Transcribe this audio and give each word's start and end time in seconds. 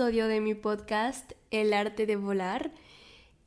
de 0.00 0.40
mi 0.40 0.54
podcast 0.54 1.32
El 1.50 1.74
arte 1.74 2.06
de 2.06 2.16
volar. 2.16 2.70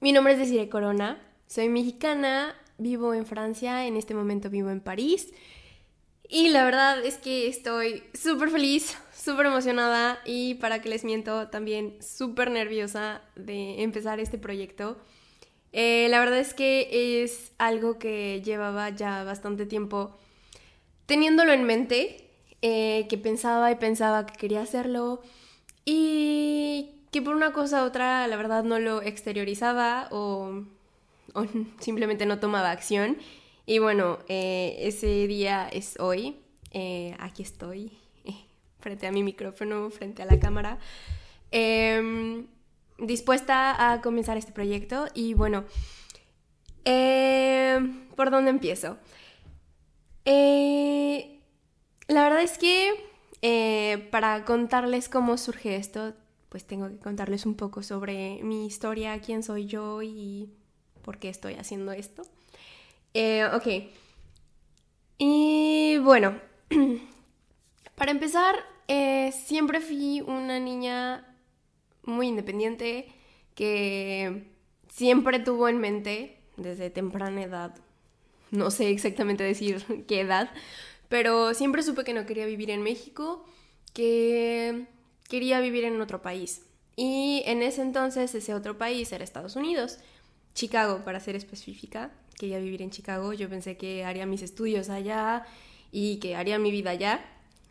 Mi 0.02 0.12
nombre 0.12 0.34
es 0.34 0.40
Desiree 0.40 0.70
Corona, 0.70 1.20
soy 1.48 1.68
mexicana, 1.68 2.54
vivo 2.78 3.16
en 3.16 3.26
Francia, 3.26 3.88
en 3.88 3.98
este 3.98 4.14
momento 4.14 4.52
vivo 4.52 4.70
en 4.70 4.80
París. 4.80 5.34
Y 6.30 6.50
la 6.50 6.64
verdad 6.64 7.04
es 7.04 7.18
que 7.18 7.48
estoy 7.48 8.04
súper 8.14 8.52
feliz, 8.52 8.96
súper 9.16 9.48
emocionada 9.48 10.20
y 10.26 10.54
para 10.56 10.80
que 10.80 10.90
les 10.90 11.04
miento 11.04 11.48
también 11.48 11.98
súper 12.04 12.52
nerviosa 12.52 13.24
de 13.36 13.82
empezar 13.82 14.20
este 14.20 14.38
proyecto. 14.38 14.98
Eh, 15.72 16.06
la 16.12 16.20
verdad 16.20 16.38
es 16.38 16.54
que 16.54 17.24
es 17.24 17.52
algo 17.58 17.98
que 17.98 18.44
llevaba 18.44 18.92
ya 18.92 19.24
bastante 19.24 19.66
tiempo 19.66 20.20
teniéndolo 21.08 21.52
en 21.52 21.64
mente, 21.64 22.30
eh, 22.62 23.08
que 23.10 23.18
pensaba 23.18 23.72
y 23.72 23.76
pensaba 23.76 24.28
que 24.28 24.36
quería 24.36 24.62
hacerlo 24.62 25.24
y 25.86 26.96
que 27.12 27.22
por 27.22 27.36
una 27.36 27.54
cosa 27.54 27.84
u 27.84 27.88
otra 27.88 28.28
la 28.28 28.36
verdad 28.38 28.64
no 28.64 28.80
lo 28.80 29.02
exteriorizaba 29.02 30.08
o, 30.12 30.64
simplemente 31.80 32.26
no 32.26 32.40
tomaba 32.40 32.72
acción. 32.72 33.18
Y 33.66 33.80
bueno, 33.80 34.20
eh, 34.28 34.76
ese 34.80 35.28
día 35.28 35.70
es 35.70 36.00
hoy. 36.00 36.38
Eh, 36.72 37.16
aquí 37.20 37.44
estoy, 37.44 37.92
frente 38.80 39.08
a 39.08 39.12
mi 39.12 39.24
micrófono, 39.24 39.90
frente 39.90 40.24
a 40.24 40.26
la 40.26 40.40
cámara, 40.40 40.80
em, 41.52 42.48
dispuesta 42.98 43.92
a 43.92 44.02
comenzar 44.02 44.38
este 44.38 44.52
proyecto. 44.52 45.08
Y 45.14 45.34
bueno, 45.34 45.66
¿por 48.16 48.32
dónde 48.32 48.50
empiezo? 48.50 48.98
Eh, 50.26 51.40
la 52.08 52.24
verdad 52.24 52.42
es 52.42 52.58
que 52.58 52.94
eh, 53.44 54.08
para 54.10 54.44
contarles 54.44 55.08
cómo 55.08 55.38
surge 55.38 55.76
esto, 55.76 56.16
pues 56.50 56.66
tengo 56.66 56.90
que 56.90 56.98
contarles 56.98 57.46
un 57.46 57.54
poco 57.54 57.84
sobre 57.84 58.42
mi 58.42 58.66
historia, 58.66 59.20
quién 59.20 59.44
soy 59.44 59.68
yo 59.68 60.02
y 60.02 60.50
por 61.04 61.20
qué 61.20 61.30
estoy 61.30 61.54
haciendo 61.54 61.92
esto. 61.92 62.24
Eh, 63.14 63.46
ok. 63.54 63.68
Y 65.20 65.98
bueno, 66.00 66.40
para 67.96 68.12
empezar, 68.12 68.56
siempre 69.32 69.80
fui 69.80 70.22
una 70.22 70.60
niña 70.60 71.38
muy 72.04 72.28
independiente 72.28 73.08
que 73.54 74.52
siempre 74.90 75.40
tuvo 75.40 75.68
en 75.68 75.80
mente 75.80 76.40
desde 76.58 76.90
temprana 76.90 77.44
edad 77.44 77.76
no 78.54 78.70
sé 78.72 78.90
exactamente 78.90 79.44
decir 79.44 79.84
qué 80.08 80.22
edad, 80.22 80.50
pero 81.14 81.54
siempre 81.54 81.84
supe 81.84 82.04
que 82.04 82.12
no 82.12 82.26
quería 82.26 82.48
vivir 82.48 82.72
en 82.72 82.82
México, 82.82 83.46
que 83.94 84.88
quería 85.30 85.60
vivir 85.60 85.84
en 85.84 86.02
otro 86.02 86.24
país. 86.24 86.64
Y 86.96 87.44
en 87.46 87.62
ese 87.62 87.84
entonces 87.84 88.34
ese 88.34 88.56
otro 88.56 88.80
país 88.80 89.12
era 89.12 89.24
Estados 89.24 89.56
Unidos, 89.56 90.00
Chicago 90.56 91.04
para 91.06 91.20
ser 91.20 91.36
específica. 91.36 92.10
Quería 92.40 92.58
vivir 92.58 92.82
en 92.82 92.90
Chicago, 92.90 93.32
yo 93.32 93.48
pensé 93.48 93.78
que 93.78 94.04
haría 94.04 94.26
mis 94.26 94.42
estudios 94.42 94.90
allá 94.90 95.46
y 95.92 96.18
que 96.18 96.36
haría 96.36 96.58
mi 96.58 96.72
vida 96.72 96.90
allá. 96.90 97.24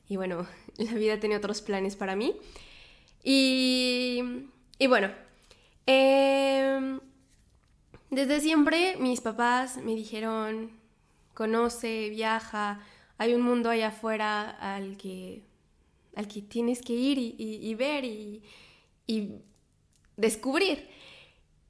Y 0.09 0.15
bueno, 0.15 0.47
la 0.77 0.93
vida 0.93 1.19
tenía 1.19 1.39
otros 1.39 1.63
planes 1.63 1.97
para 1.97 2.15
mí. 2.15 2.37
Y, 3.25 4.23
y 4.79 4.87
bueno, 4.87 5.11
eh, 5.89 7.01
desde 8.09 8.41
siempre 8.41 8.97
mis 9.01 9.21
papás 9.21 9.79
me 9.79 9.97
dijeron, 9.97 10.71
conoce, 11.35 12.09
viaja, 12.11 12.81
hay 13.23 13.35
un 13.35 13.43
mundo 13.43 13.71
allá 13.71 13.89
afuera 13.89 14.51
al 14.51 14.97
que, 14.97 15.45
al 16.17 16.27
que 16.27 16.43
tienes 16.43 16.83
que 16.83 16.93
ir 16.93 17.19
y, 17.19 17.75
ver 17.77 18.05
y, 18.05 18.43
descubrir. 20.17 20.89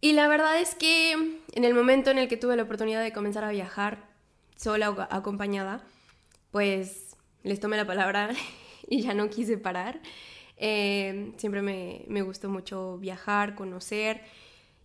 Y 0.01 0.13
la 0.13 0.29
verdad 0.29 0.59
es 0.59 0.75
que 0.75 1.13
en 1.13 1.65
el 1.65 1.75
momento 1.75 2.11
en 2.11 2.17
el 2.17 2.29
que 2.29 2.39
tuve 2.39 2.57
la 2.57 2.63
oportunidad 2.63 3.03
de 3.03 3.13
comenzar 3.13 3.45
a 3.45 3.51
viajar, 3.51 4.09
sola 4.57 4.91
o 4.91 5.01
acompañada, 5.11 5.85
pues 6.53 7.17
les 7.43 7.61
tomé 7.61 7.77
la 7.77 7.87
palabra 7.87 8.31
y 8.89 9.03
ya 9.03 9.13
no 9.13 9.29
quise 9.29 9.59
parar. 9.59 10.01
Eh, 10.57 11.33
siempre 11.37 11.61
me, 11.61 12.07
me, 12.09 12.23
gustó 12.23 12.49
mucho 12.49 12.97
viajar, 12.97 13.55
conocer. 13.55 14.23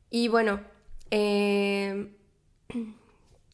Y 0.09 0.27
bueno, 0.27 0.59
eh, 1.11 2.11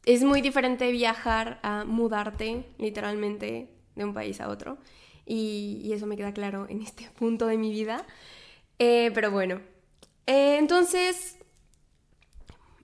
es 0.05 0.23
muy 0.23 0.41
diferente 0.41 0.91
viajar 0.91 1.59
a 1.63 1.85
mudarte 1.85 2.65
literalmente 2.77 3.69
de 3.95 4.03
un 4.03 4.13
país 4.13 4.41
a 4.41 4.49
otro. 4.49 4.77
Y, 5.25 5.91
eso 5.93 6.05
me 6.05 6.17
queda 6.17 6.33
claro 6.33 6.67
en 6.69 6.81
este 6.81 7.09
punto 7.19 7.47
de 7.47 7.57
mi 7.57 7.71
vida. 7.71 8.05
Eh, 8.79 9.11
pero 9.13 9.31
bueno, 9.31 9.61
eh, 10.25 10.57
entonces 10.57 11.37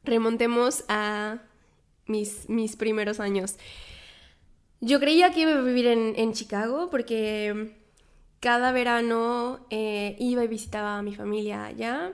remontemos 0.03 0.85
a 0.87 1.39
mis, 2.05 2.47
mis 2.49 2.75
primeros 2.75 3.19
años. 3.19 3.57
Yo 4.81 4.99
creía 4.99 5.31
que 5.31 5.41
iba 5.41 5.51
a 5.51 5.61
vivir 5.61 5.87
en, 5.87 6.33
Chicago 6.33 6.89
porque 6.89 7.75
cada 8.39 8.71
verano 8.71 9.65
iba 9.69 10.43
y 10.43 10.47
visitaba 10.47 10.97
a 10.97 11.01
mi 11.01 11.13
familia 11.13 11.65
allá 11.65 12.13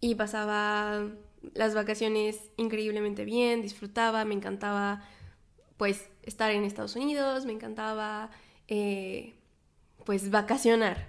y 0.00 0.16
pasaba 0.16 1.08
las 1.54 1.74
vacaciones 1.74 2.50
increíblemente 2.56 3.24
bien, 3.24 3.62
disfrutaba, 3.62 4.24
me 4.24 4.34
encantaba 4.34 5.02
pues 5.76 6.08
estar 6.22 6.50
en 6.50 6.64
Estados 6.64 6.96
Unidos, 6.96 7.46
me 7.46 7.52
encantaba 7.52 8.30
eh, 8.68 9.34
pues 10.04 10.30
vacacionar. 10.30 11.08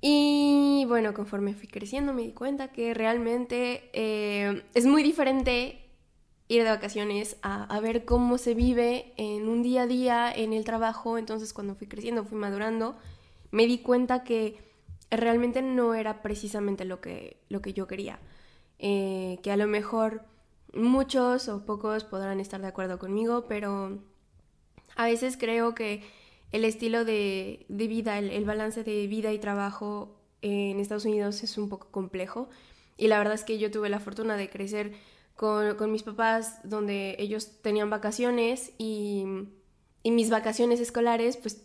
Y 0.00 0.84
bueno, 0.88 1.14
conforme 1.14 1.54
fui 1.54 1.68
creciendo 1.68 2.12
me 2.12 2.22
di 2.22 2.32
cuenta 2.32 2.68
que 2.68 2.94
realmente 2.94 3.90
eh, 3.92 4.62
es 4.74 4.86
muy 4.86 5.02
diferente 5.02 5.82
ir 6.48 6.62
de 6.62 6.70
vacaciones 6.70 7.36
a, 7.42 7.64
a, 7.64 7.80
ver 7.80 8.04
cómo 8.04 8.38
se 8.38 8.54
vive 8.54 9.12
en 9.16 9.48
un 9.48 9.64
día 9.64 9.82
a 9.82 9.86
día, 9.86 10.32
en 10.32 10.52
el 10.52 10.64
trabajo. 10.64 11.18
Entonces 11.18 11.52
cuando 11.52 11.74
fui 11.74 11.88
creciendo, 11.88 12.24
fui 12.24 12.38
madurando, 12.38 12.96
me 13.50 13.66
di 13.66 13.78
cuenta 13.78 14.22
que 14.22 14.58
realmente 15.10 15.62
no 15.62 15.94
era 15.94 16.22
precisamente 16.22 16.84
lo 16.84 17.00
que, 17.00 17.38
lo 17.48 17.60
que 17.62 17.72
yo 17.72 17.86
quería. 17.86 18.18
Eh, 18.78 19.38
que 19.42 19.50
a 19.50 19.56
lo 19.56 19.66
mejor 19.66 20.22
muchos 20.74 21.48
o 21.48 21.64
pocos 21.64 22.04
podrán 22.04 22.40
estar 22.40 22.60
de 22.60 22.66
acuerdo 22.66 22.98
conmigo, 22.98 23.46
pero 23.48 23.98
a 24.96 25.06
veces 25.06 25.36
creo 25.36 25.74
que 25.74 26.02
el 26.52 26.64
estilo 26.64 27.04
de, 27.04 27.66
vida, 27.68 28.18
el, 28.18 28.44
balance 28.44 28.84
de 28.84 29.06
vida 29.06 29.32
y 29.32 29.38
trabajo 29.38 30.16
en 30.42 30.78
Estados 30.78 31.04
Unidos 31.04 31.42
es 31.42 31.58
un 31.58 31.68
poco 31.68 31.88
complejo. 31.90 32.48
Y 32.96 33.08
la 33.08 33.18
verdad 33.18 33.34
es 33.34 33.44
que 33.44 33.58
yo 33.58 33.70
tuve 33.70 33.88
la 33.88 34.00
fortuna 34.00 34.36
de 34.36 34.48
crecer 34.48 34.92
con, 35.34 35.92
mis 35.92 36.02
papás, 36.02 36.60
donde 36.64 37.16
ellos 37.18 37.60
tenían 37.62 37.90
vacaciones 37.90 38.72
y, 38.78 39.24
y, 40.02 40.10
mis 40.10 40.30
vacaciones 40.30 40.80
escolares, 40.80 41.36
pues 41.36 41.62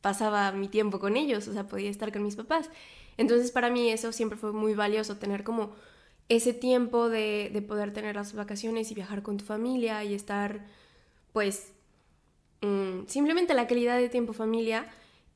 pasaba 0.00 0.52
mi 0.52 0.68
tiempo 0.68 1.00
con 1.00 1.16
ellos, 1.16 1.46
o 1.48 1.52
sea, 1.52 1.66
podía 1.68 1.90
estar 1.90 2.12
con 2.12 2.22
mis 2.22 2.36
papás. 2.36 2.70
Entonces 3.18 3.52
para 3.52 3.68
mí 3.68 3.90
eso 3.90 4.12
siempre 4.12 4.38
fue 4.38 4.52
muy 4.52 4.74
valioso, 4.74 5.18
tener 5.18 5.44
como 5.44 5.72
ese 6.30 6.54
tiempo 6.54 7.10
de, 7.10 7.62
poder 7.66 7.92
tener 7.92 8.14
las 8.14 8.32
vacaciones 8.34 8.90
y 8.90 8.94
viajar 8.94 9.22
con 9.22 9.36
tu 9.36 9.44
familia 9.44 10.02
y 10.04 10.14
estar, 10.14 10.64
pues, 11.32 11.72
mm, 12.62 13.06
simplemente 13.08 13.52
la 13.52 13.66
calidad 13.66 13.98
de 13.98 14.08
tiempo 14.08 14.32
familia. 14.32 14.86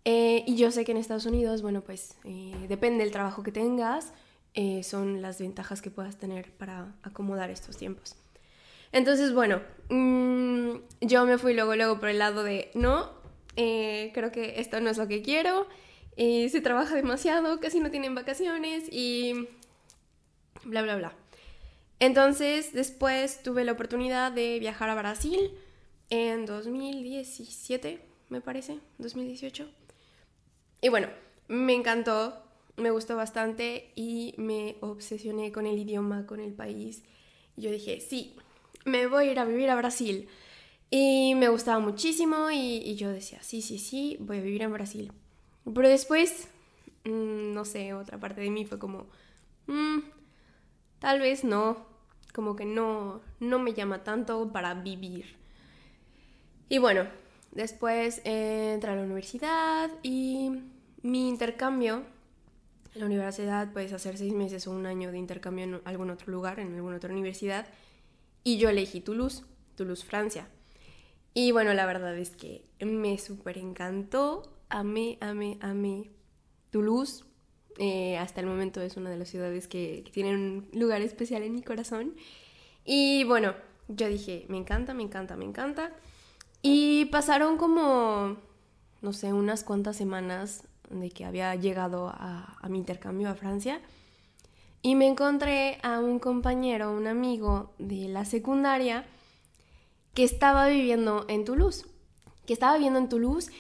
Eh, 0.05 0.45
y 0.47 0.57
yo 0.57 0.71
sé 0.71 0.85
que 0.85 0.93
en 0.93 0.99
Estados 0.99 1.27
Unidos, 1.27 1.63
bueno, 1.63 1.81
pues 1.81 2.15
eh, 2.25 2.55
depende 2.69 3.03
del 3.03 3.13
trabajo 3.13 3.43
que 3.43 3.51
tengas, 3.51 4.13
eh, 4.55 4.85
son 4.85 5.21
las 5.21 5.41
ventajas 5.41 5.83
que 5.83 5.91
puedas 5.91 6.17
tener 6.17 6.53
para 6.53 6.95
acomodar 7.03 7.51
estos 7.51 7.77
tiempos. 7.77 8.15
Entonces, 8.93 9.35
bueno, 9.35 9.63
mm, 9.89 10.77
yo 11.01 11.27
me 11.27 11.39
fui 11.39 11.55
luego, 11.55 11.75
luego 11.75 11.99
por 11.99 12.09
el 12.09 12.21
lado 12.21 12.45
de, 12.45 12.71
no, 12.75 13.11
creo 13.57 14.31
que 14.31 14.61
esto 14.61 14.81
no 14.81 14.91
es 14.91 14.99
lo 14.99 15.09
que 15.09 15.23
quiero, 15.23 15.67
se 16.17 16.61
trabaja 16.61 16.95
demasiado, 16.95 17.59
casi 17.59 17.81
no 17.81 17.91
tienen 17.91 18.15
vacaciones 18.15 18.85
y 18.93 19.49
bla, 20.65 20.83
bla, 20.83 20.97
bla. 20.97 21.13
Entonces, 22.01 22.73
después 22.73 23.43
tuve 23.43 23.65
la 23.65 23.73
oportunidad 23.73 24.33
de 24.33 24.59
viajar 24.59 24.91
a 24.91 24.95
Brasil 24.95 25.53
en 26.11 26.47
2017, 26.47 28.01
me 28.29 28.41
parece, 28.41 28.79
2018. 28.99 29.69
Y 30.81 30.89
bueno, 30.89 31.09
me 31.49 31.75
encantó, 31.75 32.43
me 32.77 32.91
gustó 32.91 33.17
bastante 33.17 33.91
y 33.95 34.35
me 34.37 34.77
obsesioné 34.81 35.53
con 35.53 35.67
el 35.67 35.79
idioma, 35.79 36.27
con 36.27 36.41
el 36.41 36.53
país. 36.53 37.03
yo 37.57 37.71
dije, 37.71 38.01
sí, 38.01 38.37
me 38.85 39.07
voy 39.07 39.29
a 39.29 39.33
ir 39.33 39.39
a 39.39 39.45
vivir 39.45 39.71
a 39.71 39.77
Brasil. 39.77 40.29
Y 40.91 41.35
me 41.37 41.49
gustaba 41.49 41.81
muchísimo 41.81 42.51
y, 42.53 42.95
yo 42.97 43.11
decía, 43.11 43.43
sí, 43.43 43.63
sí, 43.63 43.79
sí, 43.79 44.17
voy 44.21 44.39
a 44.39 44.43
vivir 44.43 44.63
en 44.63 44.73
Brasil. 44.73 45.13
Pero 45.65 45.89
después, 45.89 46.49
mm, 47.05 47.55
no 47.55 47.65
sé, 47.65 47.95
otra 47.95 48.19
parte 48.21 48.43
de 48.43 48.51
mí 48.51 48.65
fue 48.65 48.79
como, 48.79 49.07
mm, 49.67 49.99
tal 51.05 51.21
vez 51.21 51.45
no, 51.45 51.77
como 52.33 52.57
que 52.57 52.65
no, 52.65 53.21
no 53.39 53.59
me 53.59 53.75
llama 53.75 54.03
tanto 54.05 54.51
para 54.51 54.73
vivir. 54.73 55.37
Y 56.71 56.79
bueno, 56.79 57.07
después 57.53 58.23
entré 58.25 58.91
a 58.91 58.97
la 58.97 59.03
universidad 59.03 59.91
y 60.03 60.63
mi 61.03 61.29
intercambio 61.29 62.05
En 62.95 63.01
la 63.01 63.07
universidad 63.07 63.73
puedes 63.73 63.93
hacer 63.93 64.17
seis 64.19 64.33
meses 64.33 64.67
o 64.67 64.73
un 64.73 64.87
año 64.87 65.13
de 65.13 65.19
intercambio 65.19 65.65
en 65.65 65.81
algún 65.85 66.11
otro 66.11 66.33
lugar, 66.33 66.61
en 66.61 66.75
alguna 66.75 66.97
otra 66.97 67.13
universidad. 67.13 67.67
Y 68.45 68.59
yo 68.59 68.71
elegí 68.71 69.01
Toulouse, 69.03 69.45
Toulouse, 69.77 70.05
Francia. 70.05 70.49
Y 71.35 71.53
bueno, 71.53 71.75
la 71.75 71.87
verdad 71.87 72.17
es 72.19 72.31
que 72.31 72.65
me 72.81 73.19
súper 73.19 73.59
encantó. 73.59 74.43
Amé, 74.71 75.19
amé, 75.21 75.59
amé 75.61 76.11
Toulouse. 76.71 77.25
Eh, 77.79 78.17
hasta 78.19 78.41
el 78.41 78.47
momento 78.47 78.81
es 78.81 78.97
una 78.97 79.11
de 79.11 79.17
las 79.17 79.29
ciudades 79.29 79.67
que, 79.67 80.03
que 80.05 80.13
tienen 80.13 80.37
un 80.37 80.69
lugar 80.81 81.03
especial 81.03 81.43
en 81.43 81.55
mi 81.55 81.63
corazón. 81.63 82.15
Y 82.85 83.25
bueno, 83.25 83.55
yo 83.89 84.09
dije, 84.09 84.47
me 84.49 84.59
encanta, 84.59 84.95
me 84.95 85.03
encanta, 85.03 85.37
me 85.37 85.45
encanta. 85.45 85.93
Y 86.63 87.07
pasaron 87.07 87.59
como, 87.59 88.37
no 89.03 89.13
sé, 89.13 89.33
unas 89.33 89.65
cuantas 89.65 89.97
semanas 89.97 90.65
de 90.89 91.11
que 91.11 91.25
había 91.25 91.55
llegado 91.55 92.09
a, 92.09 92.59
mi 92.69 92.79
intercambio 92.79 93.29
a 93.29 93.35
Francia. 93.35 93.81
Y 94.81 94.95
me 94.95 95.07
encontré 95.07 95.79
a 95.83 96.01
un 96.01 96.19
compañero, 96.19 96.93
un 96.93 97.07
amigo 97.07 97.73
de 97.79 98.09
la 98.09 98.25
secundaria, 98.25 99.07
que 100.15 100.25
estaba 100.25 100.67
viviendo 100.69 101.27
en 101.29 101.45
Toulouse. 101.45 101.87
Que 102.47 102.53
estaba 102.53 102.75
viviendo 102.77 102.99
en 102.99 103.09
Toulouse 103.09 103.51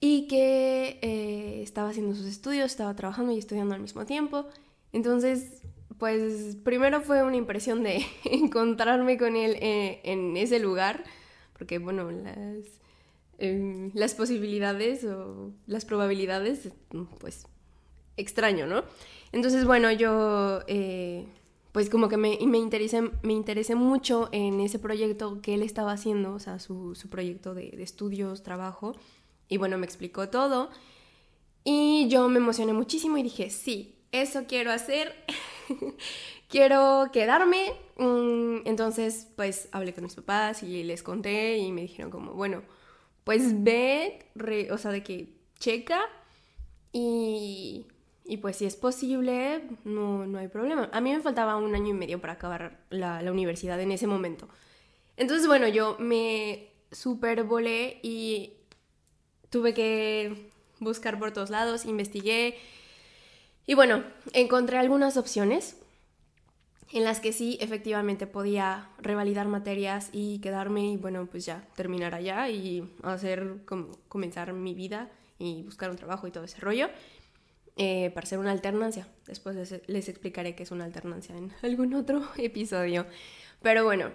y 0.00 0.26
que 0.28 0.98
eh, 1.02 1.62
estaba 1.62 1.90
haciendo 1.90 2.14
sus 2.14 2.26
estudios, 2.26 2.66
estaba 2.66 2.94
trabajando 2.94 3.32
y 3.32 3.38
estudiando 3.38 3.74
al 3.74 3.80
mismo 3.80 4.04
tiempo. 4.04 4.46
Entonces, 4.92 5.62
pues 5.98 6.56
primero 6.62 7.00
fue 7.00 7.22
una 7.22 7.36
impresión 7.36 7.82
de 7.82 8.04
encontrarme 8.24 9.16
con 9.16 9.36
él 9.36 9.56
eh, 9.60 10.00
en 10.04 10.36
ese 10.36 10.58
lugar, 10.58 11.04
porque 11.56 11.78
bueno, 11.78 12.10
las, 12.10 12.36
em, 13.38 13.90
las 13.94 14.14
posibilidades 14.14 15.04
o 15.04 15.52
las 15.66 15.84
probabilidades, 15.84 16.68
pues 17.18 17.46
extraño, 18.16 18.66
¿no? 18.66 18.84
Entonces, 19.32 19.64
bueno, 19.64 19.90
yo 19.90 20.60
eh, 20.68 21.26
pues 21.72 21.90
como 21.90 22.08
que 22.08 22.16
me, 22.16 22.38
me, 22.46 22.58
interesé, 22.58 23.02
me 23.22 23.32
interesé 23.32 23.74
mucho 23.74 24.28
en 24.30 24.60
ese 24.60 24.78
proyecto 24.78 25.40
que 25.40 25.54
él 25.54 25.62
estaba 25.62 25.92
haciendo, 25.92 26.34
o 26.34 26.38
sea, 26.38 26.60
su, 26.60 26.94
su 26.94 27.08
proyecto 27.08 27.52
de, 27.54 27.70
de 27.70 27.82
estudios, 27.82 28.44
trabajo, 28.44 28.94
y 29.54 29.56
bueno, 29.56 29.78
me 29.78 29.86
explicó 29.86 30.28
todo. 30.30 30.68
Y 31.62 32.08
yo 32.08 32.28
me 32.28 32.38
emocioné 32.38 32.72
muchísimo 32.72 33.18
y 33.18 33.22
dije, 33.22 33.50
sí, 33.50 33.94
eso 34.10 34.46
quiero 34.48 34.72
hacer. 34.72 35.14
quiero 36.48 37.10
quedarme. 37.12 37.72
Mm, 37.96 38.66
entonces, 38.66 39.28
pues 39.36 39.68
hablé 39.70 39.94
con 39.94 40.02
mis 40.02 40.16
papás 40.16 40.64
y 40.64 40.82
les 40.82 41.04
conté 41.04 41.58
y 41.58 41.70
me 41.70 41.82
dijeron 41.82 42.10
como, 42.10 42.32
bueno, 42.32 42.62
pues 43.22 43.62
ve, 43.62 44.26
o 44.72 44.76
sea, 44.76 44.90
de 44.90 45.04
que 45.04 45.36
checa 45.60 46.00
y, 46.92 47.86
y 48.24 48.38
pues 48.38 48.56
si 48.56 48.64
es 48.64 48.74
posible, 48.74 49.62
no, 49.84 50.26
no 50.26 50.38
hay 50.38 50.48
problema. 50.48 50.90
A 50.92 51.00
mí 51.00 51.12
me 51.12 51.20
faltaba 51.20 51.54
un 51.54 51.76
año 51.76 51.90
y 51.90 51.92
medio 51.92 52.20
para 52.20 52.32
acabar 52.32 52.84
la, 52.90 53.22
la 53.22 53.30
universidad 53.30 53.80
en 53.80 53.92
ese 53.92 54.08
momento. 54.08 54.48
Entonces, 55.16 55.46
bueno, 55.46 55.68
yo 55.68 55.96
me 56.00 56.70
supervolé 56.90 58.00
y 58.02 58.63
tuve 59.54 59.72
que 59.72 60.50
buscar 60.80 61.16
por 61.16 61.30
todos 61.32 61.48
lados, 61.48 61.84
investigué, 61.84 62.56
y 63.66 63.74
bueno, 63.74 64.02
encontré 64.32 64.78
algunas 64.78 65.16
opciones 65.16 65.76
en 66.92 67.04
las 67.04 67.20
que 67.20 67.32
sí 67.32 67.56
efectivamente 67.60 68.26
podía 68.26 68.88
revalidar 68.98 69.46
materias 69.46 70.10
y 70.10 70.40
quedarme 70.40 70.90
y 70.90 70.96
bueno, 70.96 71.28
pues 71.30 71.46
ya 71.46 71.64
terminar 71.76 72.16
allá 72.16 72.48
y 72.48 72.82
hacer 73.04 73.58
como 73.64 73.92
comenzar 74.08 74.52
mi 74.54 74.74
vida 74.74 75.08
y 75.38 75.62
buscar 75.62 75.88
un 75.88 75.96
trabajo 75.96 76.26
y 76.26 76.32
todo 76.32 76.42
ese 76.42 76.58
rollo 76.58 76.88
eh, 77.76 78.10
para 78.12 78.24
hacer 78.24 78.40
una 78.40 78.50
alternancia. 78.50 79.06
Después 79.24 79.54
les, 79.86 80.08
explicaré 80.08 80.56
qué 80.56 80.64
es 80.64 80.72
una 80.72 80.84
alternancia 80.84 81.36
en 81.36 81.52
algún 81.62 81.94
otro 81.94 82.24
episodio. 82.38 83.06
Pero 83.62 83.84
bueno, 83.84 84.10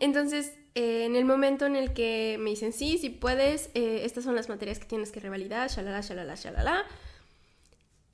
entonces 0.00 0.52
eh, 0.74 1.04
en 1.04 1.16
el 1.16 1.24
momento 1.24 1.66
en 1.66 1.76
el 1.76 1.92
que 1.92 2.36
me 2.40 2.50
dicen 2.50 2.72
sí, 2.72 2.98
si 2.98 3.10
puedes, 3.10 3.70
eh, 3.74 4.02
estas 4.04 4.24
son 4.24 4.34
las 4.34 4.48
materias 4.48 4.78
que 4.78 4.86
tienes 4.86 5.10
que 5.10 5.20
revalidar, 5.20 5.70
shalala, 5.70 6.00
shalala, 6.00 6.34
shalala 6.34 6.84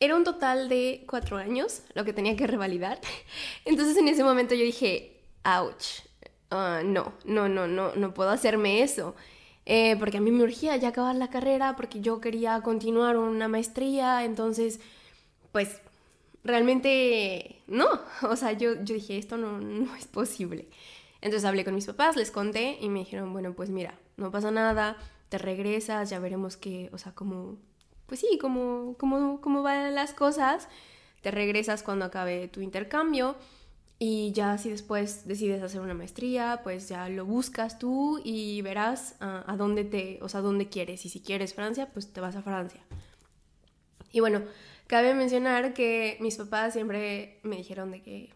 era 0.03 0.17
un 0.17 0.25
total 0.25 0.69
de 0.69 1.05
cuatro 1.09 1.37
años 1.37 1.83
lo 1.95 2.05
que 2.05 2.13
tenía 2.13 2.35
que 2.35 2.49
revalidar. 2.49 2.99
Entonces 3.65 3.97
en 3.97 4.09
ese 4.09 4.25
momento 4.25 4.53
yo 4.55 4.65
dije, 4.65 5.21
ouch, 5.45 6.01
ah, 6.51 6.83
no, 6.85 7.13
no, 7.25 7.49
no, 7.49 7.69
no, 7.69 7.95
no 7.95 8.13
puedo 8.13 8.31
hacerme 8.31 8.83
eso. 8.83 9.15
Eh, 9.65 9.95
porque 10.01 10.17
a 10.17 10.21
mí 10.21 10.33
me 10.33 10.43
urgía 10.43 10.77
ya 10.77 10.89
acabar 10.89 11.15
la 11.15 11.31
carrera, 11.31 11.77
porque 11.77 12.01
yo 12.01 12.21
quería 12.21 12.61
continuar 12.63 13.17
una 13.17 13.47
maestría, 13.47 14.25
entonces, 14.25 14.81
pues, 15.53 15.81
realmente 16.43 17.63
no. 17.69 17.87
O 18.23 18.35
sea, 18.35 18.53
yo, 18.53 18.75
yo 18.83 18.95
dije, 18.97 19.19
esto 19.19 19.37
no, 19.37 19.61
no 19.61 19.95
es 19.95 20.07
posible. 20.07 20.67
Entonces 21.23 21.47
hablé 21.47 21.65
con 21.65 21.75
mis 21.75 21.87
papás, 21.87 22.17
les 22.17 22.31
conté 22.31 22.77
y 22.81 22.91
me 22.91 22.99
dijeron, 23.01 23.33
bueno, 23.33 23.55
pues 23.55 23.71
mira, 23.71 23.99
no 24.17 24.31
pasa 24.31 24.51
nada, 24.51 24.99
te 25.31 25.39
regresas, 25.39 26.11
ya 26.11 26.19
veremos 26.19 26.59
qué, 26.59 26.91
o 26.93 26.99
sea, 26.99 27.13
cómo 27.15 27.57
pues 28.13 28.21
sí, 28.21 28.37
como, 28.39 28.95
como, 28.99 29.41
como 29.41 29.63
van 29.63 29.95
las 29.95 30.13
cosas, 30.13 30.69
te 31.23 31.31
regresas 31.31 31.83
cuando 31.83 32.05
acabe 32.05 32.47
tu 32.47 32.61
intercambio 32.61 33.37
y 33.99 34.33
ya 34.33 34.59
si 34.59 34.69
después 34.69 35.27
decides 35.27 35.63
hacer 35.63 35.81
una 35.81 35.95
maestría, 35.95 36.61
pues 36.63 36.91
ya 36.91 37.09
lo 37.09 37.25
buscas 37.25 37.79
tú 37.79 38.21
y 38.23 38.61
verás 38.61 39.15
a, 39.21 39.55
dónde 39.57 39.85
te, 39.85 40.19
o 40.21 40.29
sea, 40.29 40.43
dónde 40.43 40.69
quieres. 40.69 41.07
Y 41.07 41.09
si 41.09 41.21
quieres 41.21 41.55
Francia, 41.55 41.89
pues 41.91 42.13
te 42.13 42.21
vas 42.21 42.37
a 42.37 42.43
Francia. 42.43 42.83
Y 44.11 44.21
bueno, 44.21 44.43
cabe 44.89 45.15
mencionar 45.15 45.73
que 45.73 46.19
mis 46.21 46.37
papás 46.37 46.75
siempre 46.75 47.39
me 47.45 47.57
dijeron 47.57 47.93
de 47.93 48.03
que, 48.03 48.29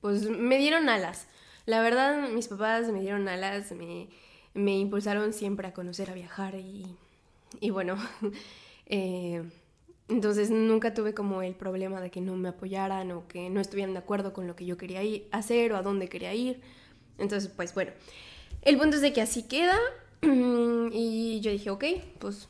pues 0.00 0.28
me 0.28 0.58
dieron 0.58 0.88
alas. 0.88 1.28
La 1.66 1.80
verdad, 1.82 2.30
mis 2.30 2.48
papás 2.48 2.88
me 2.90 3.00
dieron 3.00 3.28
alas, 3.28 3.72
me, 3.72 4.08
me 4.54 4.78
impulsaron 4.78 5.32
siempre 5.32 5.68
a 5.68 5.74
conocer, 5.74 6.10
a 6.10 6.14
viajar 6.14 6.54
y, 6.54 6.86
y 7.60 7.70
bueno, 7.70 7.96
Eh, 8.86 9.42
entonces 10.08 10.50
nunca 10.50 10.94
tuve 10.94 11.12
como 11.12 11.42
el 11.42 11.54
problema 11.54 12.00
de 12.00 12.10
que 12.10 12.20
no 12.20 12.36
me 12.36 12.48
apoyaran 12.48 13.10
o 13.10 13.26
que 13.26 13.50
no 13.50 13.60
estuvieran 13.60 13.92
de 13.92 13.98
acuerdo 13.98 14.32
con 14.32 14.46
lo 14.46 14.54
que 14.54 14.64
yo 14.64 14.76
quería 14.76 15.02
ir, 15.02 15.28
hacer 15.32 15.72
o 15.72 15.76
a 15.76 15.82
dónde 15.82 16.08
quería 16.08 16.32
ir. 16.32 16.60
Entonces, 17.18 17.50
pues 17.54 17.74
bueno, 17.74 17.92
el 18.62 18.78
punto 18.78 18.96
es 18.96 19.02
de 19.02 19.12
que 19.12 19.20
así 19.20 19.42
queda 19.42 19.76
y 20.22 21.40
yo 21.40 21.50
dije, 21.50 21.70
ok, 21.70 21.84
pues 22.20 22.48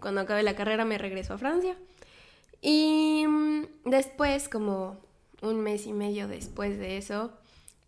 cuando 0.00 0.20
acabe 0.20 0.42
la 0.42 0.54
carrera 0.54 0.84
me 0.84 0.98
regreso 0.98 1.34
a 1.34 1.38
Francia. 1.38 1.76
Y 2.62 3.24
mm, 3.26 3.64
después, 3.86 4.48
como 4.48 4.98
un 5.42 5.60
mes 5.60 5.86
y 5.86 5.92
medio 5.92 6.28
después 6.28 6.78
de 6.78 6.96
eso, 6.96 7.32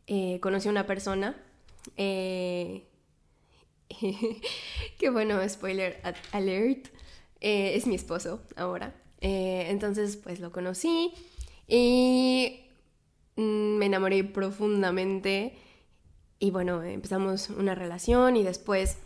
eh, 0.08 0.40
conocí 0.40 0.68
a 0.68 0.70
una 0.70 0.86
persona. 0.86 1.36
Eh, 1.96 2.88
que 4.98 5.10
bueno, 5.10 5.46
spoiler 5.48 6.00
alert. 6.32 6.88
Eh, 7.40 7.76
es 7.76 7.86
mi 7.86 7.94
esposo 7.94 8.42
ahora. 8.56 8.94
Eh, 9.20 9.66
entonces, 9.68 10.16
pues 10.16 10.40
lo 10.40 10.50
conocí 10.50 11.12
y 11.66 12.64
mm, 13.36 13.76
me 13.76 13.86
enamoré 13.86 14.24
profundamente. 14.24 15.56
Y 16.40 16.50
bueno, 16.50 16.82
empezamos 16.82 17.50
una 17.50 17.74
relación 17.74 18.36
y 18.36 18.44
después, 18.44 18.98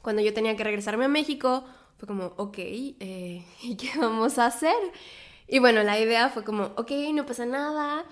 cuando 0.00 0.22
yo 0.22 0.32
tenía 0.32 0.56
que 0.56 0.64
regresarme 0.64 1.04
a 1.04 1.08
México, 1.08 1.64
fue 1.98 2.08
como, 2.08 2.32
ok, 2.36 2.58
¿y 2.58 3.76
qué 3.78 3.90
vamos 3.98 4.38
a 4.38 4.46
hacer? 4.46 4.74
Y 5.48 5.58
bueno, 5.58 5.82
la 5.82 6.00
idea 6.00 6.28
fue 6.30 6.42
como, 6.42 6.72
ok, 6.76 6.90
no 7.12 7.26
pasa 7.26 7.46
nada, 7.46 8.04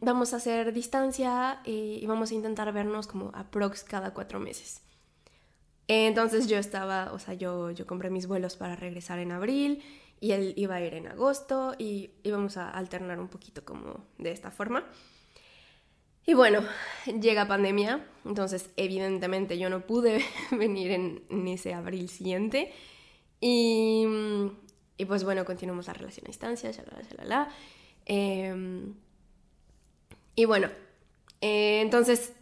vamos 0.00 0.32
a 0.32 0.36
hacer 0.36 0.72
distancia 0.72 1.60
y 1.64 2.04
vamos 2.06 2.30
a 2.30 2.34
intentar 2.34 2.72
vernos 2.72 3.06
como 3.06 3.30
aprox 3.34 3.84
cada 3.84 4.12
cuatro 4.12 4.40
meses. 4.40 4.82
Entonces 5.92 6.46
yo 6.46 6.56
estaba, 6.56 7.12
o 7.12 7.18
sea, 7.18 7.34
yo, 7.34 7.72
yo 7.72 7.84
compré 7.84 8.10
mis 8.10 8.28
vuelos 8.28 8.56
para 8.56 8.76
regresar 8.76 9.18
en 9.18 9.32
abril 9.32 9.82
y 10.20 10.32
él 10.32 10.52
iba 10.56 10.76
a 10.76 10.80
ir 10.80 10.94
en 10.94 11.08
agosto 11.08 11.74
y 11.78 12.12
íbamos 12.22 12.56
a 12.58 12.70
alternar 12.70 13.18
un 13.18 13.26
poquito 13.26 13.64
como 13.64 14.06
de 14.16 14.30
esta 14.30 14.52
forma. 14.52 14.84
Y 16.24 16.34
bueno, 16.34 16.62
llega 17.20 17.48
pandemia, 17.48 18.06
entonces 18.24 18.70
evidentemente 18.76 19.58
yo 19.58 19.68
no 19.68 19.80
pude 19.86 20.24
venir 20.52 20.92
en, 20.92 21.48
ese 21.48 21.74
abril 21.74 22.08
siguiente. 22.08 22.72
Y, 23.40 24.06
y, 24.96 25.04
pues 25.06 25.24
bueno, 25.24 25.44
continuamos 25.44 25.88
la 25.88 25.94
relación 25.94 26.26
a 26.26 26.28
distancia, 26.28 26.70
shalala, 26.70 27.02
shalala. 27.02 27.48
Eh, 28.12 28.92
y 30.34 30.44
bueno, 30.44 30.68
eh, 31.40 31.80
entonces 31.80 32.32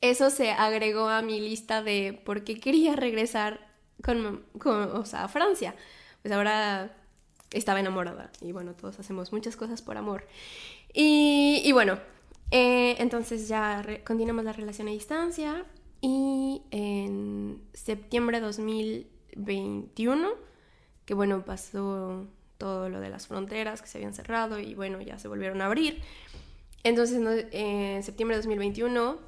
eso 0.00 0.30
se 0.30 0.52
agregó 0.52 1.08
a 1.08 1.20
mi 1.20 1.40
lista 1.40 1.82
de 1.82 2.20
por 2.24 2.44
qué 2.44 2.60
quería 2.60 2.94
regresar 2.94 3.74
con, 4.04 4.44
o 4.62 5.04
sea, 5.04 5.24
a 5.24 5.28
Francia. 5.28 5.74
Pues 6.22 6.32
ahora 6.32 6.96
estaba 7.52 7.80
enamorada 7.80 8.30
y 8.40 8.52
bueno, 8.52 8.74
todos 8.74 9.00
hacemos 9.00 9.32
muchas 9.32 9.56
cosas 9.56 9.82
por 9.82 9.96
amor. 9.96 10.28
Y, 10.94 11.70
bueno, 11.72 11.98
eh, 12.52 12.94
entonces 12.98 13.48
ya 13.48 13.84
continuamos 14.04 14.44
la 14.44 14.52
relación 14.52 14.86
a 14.88 14.92
distancia 14.92 15.66
y 16.00 16.62
en 16.70 17.60
septiembre 17.74 18.38
de 18.38 18.46
2021, 18.46 20.28
que 21.04 21.14
bueno, 21.14 21.44
pasó 21.44 22.28
todo 22.58 22.88
lo 22.88 23.00
de 23.00 23.10
las 23.10 23.26
fronteras 23.26 23.82
que 23.82 23.88
se 23.88 23.98
habían 23.98 24.14
cerrado 24.14 24.58
y 24.58 24.74
bueno, 24.74 25.00
ya 25.00 25.18
se 25.18 25.28
volvieron 25.28 25.60
a 25.62 25.66
abrir. 25.66 26.02
Entonces, 26.84 27.20
en 27.52 28.02
septiembre 28.02 28.36
de 28.36 28.42
2021, 28.42 29.18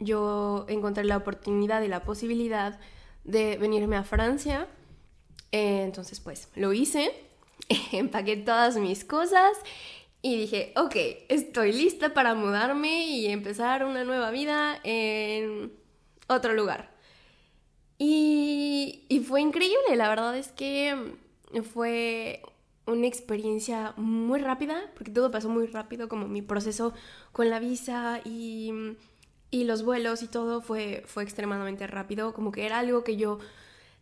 yo 0.00 0.66
encontré 0.68 1.04
la 1.04 1.16
oportunidad 1.16 1.82
y 1.82 1.88
la 1.88 2.02
posibilidad 2.02 2.78
de 3.24 3.56
venirme 3.56 3.96
a 3.96 4.04
Francia. 4.04 4.68
Eh, 5.52 5.82
entonces, 5.82 6.20
pues, 6.20 6.48
lo 6.54 6.72
hice, 6.72 7.12
empaqué 7.92 8.36
todas 8.36 8.76
mis 8.76 9.04
cosas 9.04 9.56
y 10.22 10.36
dije, 10.36 10.72
ok, 10.76 10.96
estoy 11.28 11.72
lista 11.72 12.12
para 12.12 12.34
mudarme 12.34 13.06
y 13.06 13.26
empezar 13.26 13.84
una 13.84 14.04
nueva 14.04 14.30
vida 14.30 14.78
en 14.84 15.72
otro 16.28 16.52
lugar. 16.52 16.90
Y, 17.98 19.06
y 19.08 19.20
fue 19.20 19.40
increíble, 19.40 19.96
la 19.96 20.08
verdad 20.08 20.36
es 20.36 20.48
que 20.48 21.14
fue 21.72 22.42
una 22.86 23.06
experiencia 23.06 23.94
muy 23.96 24.40
rápida, 24.40 24.90
porque 24.94 25.10
todo 25.10 25.30
pasó 25.30 25.48
muy 25.48 25.66
rápido, 25.66 26.08
como 26.08 26.28
mi 26.28 26.42
proceso 26.42 26.92
con 27.32 27.50
la 27.50 27.58
visa 27.58 28.20
y, 28.24 28.72
y, 29.50 29.64
los 29.64 29.84
vuelos 29.84 30.22
y 30.22 30.28
todo 30.28 30.60
fue, 30.60 31.02
fue 31.06 31.22
extremadamente 31.22 31.86
rápido, 31.86 32.32
como 32.32 32.52
que 32.52 32.66
era 32.66 32.78
algo 32.78 33.04
que 33.04 33.16
yo 33.16 33.38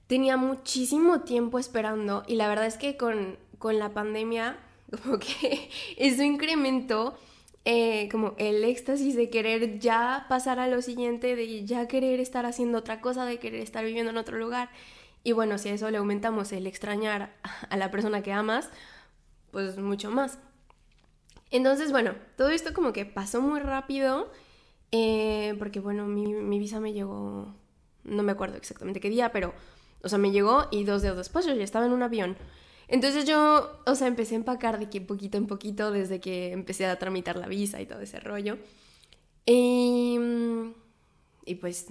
tenía 0.07 0.37
muchísimo 0.37 1.23
tiempo 1.23 1.59
esperando 1.59 2.25
y 2.27 2.37
la 2.37 2.49
verdad 2.49 2.67
es 2.67 2.77
que 2.77 2.97
con, 2.97 3.39
con 3.59 3.79
la 3.79 3.95
pandemia 3.95 4.59
como 5.03 5.19
que 5.19 5.71
eso 5.97 6.23
incrementó 6.23 7.17
eh, 7.67 8.11
como 8.13 8.35
el 8.37 8.63
éxtasis 8.63 9.17
de 9.17 9.31
querer 9.31 9.79
ya 9.79 10.27
pasar 10.29 10.59
a 10.59 10.69
lo 10.69 10.83
siguiente, 10.83 11.35
de 11.35 11.65
ya 11.65 11.89
querer 11.89 12.21
estar 12.21 12.45
haciendo 12.45 12.79
otra 12.79 13.01
cosa, 13.01 13.25
de 13.25 13.39
querer 13.39 13.63
estar 13.63 13.83
viviendo 13.85 14.11
en 14.11 14.19
otro 14.19 14.37
lugar. 14.39 14.69
Y 15.25 15.33
bueno, 15.33 15.57
si 15.57 15.71
a 15.71 15.73
eso 15.73 15.91
le 15.91 15.97
aumentamos 15.97 16.53
el 16.53 16.67
extrañar 16.67 17.35
a 17.71 17.77
la 17.77 17.91
persona 17.91 18.23
que 18.23 18.33
amas, 18.33 18.69
pues 19.51 19.79
mucho 19.79 20.11
más. 20.11 20.39
Entonces, 21.51 21.93
bueno, 21.93 22.15
todo 22.37 22.51
esto 22.51 22.75
como 22.75 22.93
que 22.93 23.07
pasó 23.07 23.41
muy 23.41 23.61
rápido, 23.61 24.31
eh, 24.93 25.55
porque 25.59 25.81
bueno, 25.81 26.07
mi, 26.07 26.59
visa 26.59 26.81
me 26.81 26.93
llegó, 26.93 27.55
no 28.05 28.23
me 28.23 28.33
acuerdo 28.33 28.57
exactamente 28.57 29.01
qué 29.01 29.09
día, 29.09 29.33
pero, 29.33 29.55
o 30.03 30.09
sea, 30.09 30.19
me 30.19 30.31
llegó 30.31 30.67
y 30.71 30.85
dos 30.85 31.03
días 31.03 31.17
después 31.17 31.47
yo 31.47 31.55
ya 31.55 31.65
estaba 31.65 31.87
en 31.87 31.93
un 31.93 32.03
avión. 32.03 32.37
Entonces 32.89 33.25
yo, 33.25 33.81
o 33.87 33.95
sea, 33.95 34.09
empecé 34.09 34.35
a 34.35 34.39
empacar 34.39 34.79
de 34.79 34.91
que 34.91 35.01
poquito 35.01 35.39
en 35.39 35.47
poquito 35.47 35.91
desde 35.91 36.21
que 36.21 36.53
empecé 36.53 36.87
a 36.87 36.99
tramitar 36.99 37.37
la 37.37 37.47
visa 37.47 37.81
y 37.81 37.87
todo 37.87 38.01
ese 38.01 38.21
rollo. 38.21 38.59
Y, 39.47 40.19
y 41.47 41.55
pues 41.57 41.87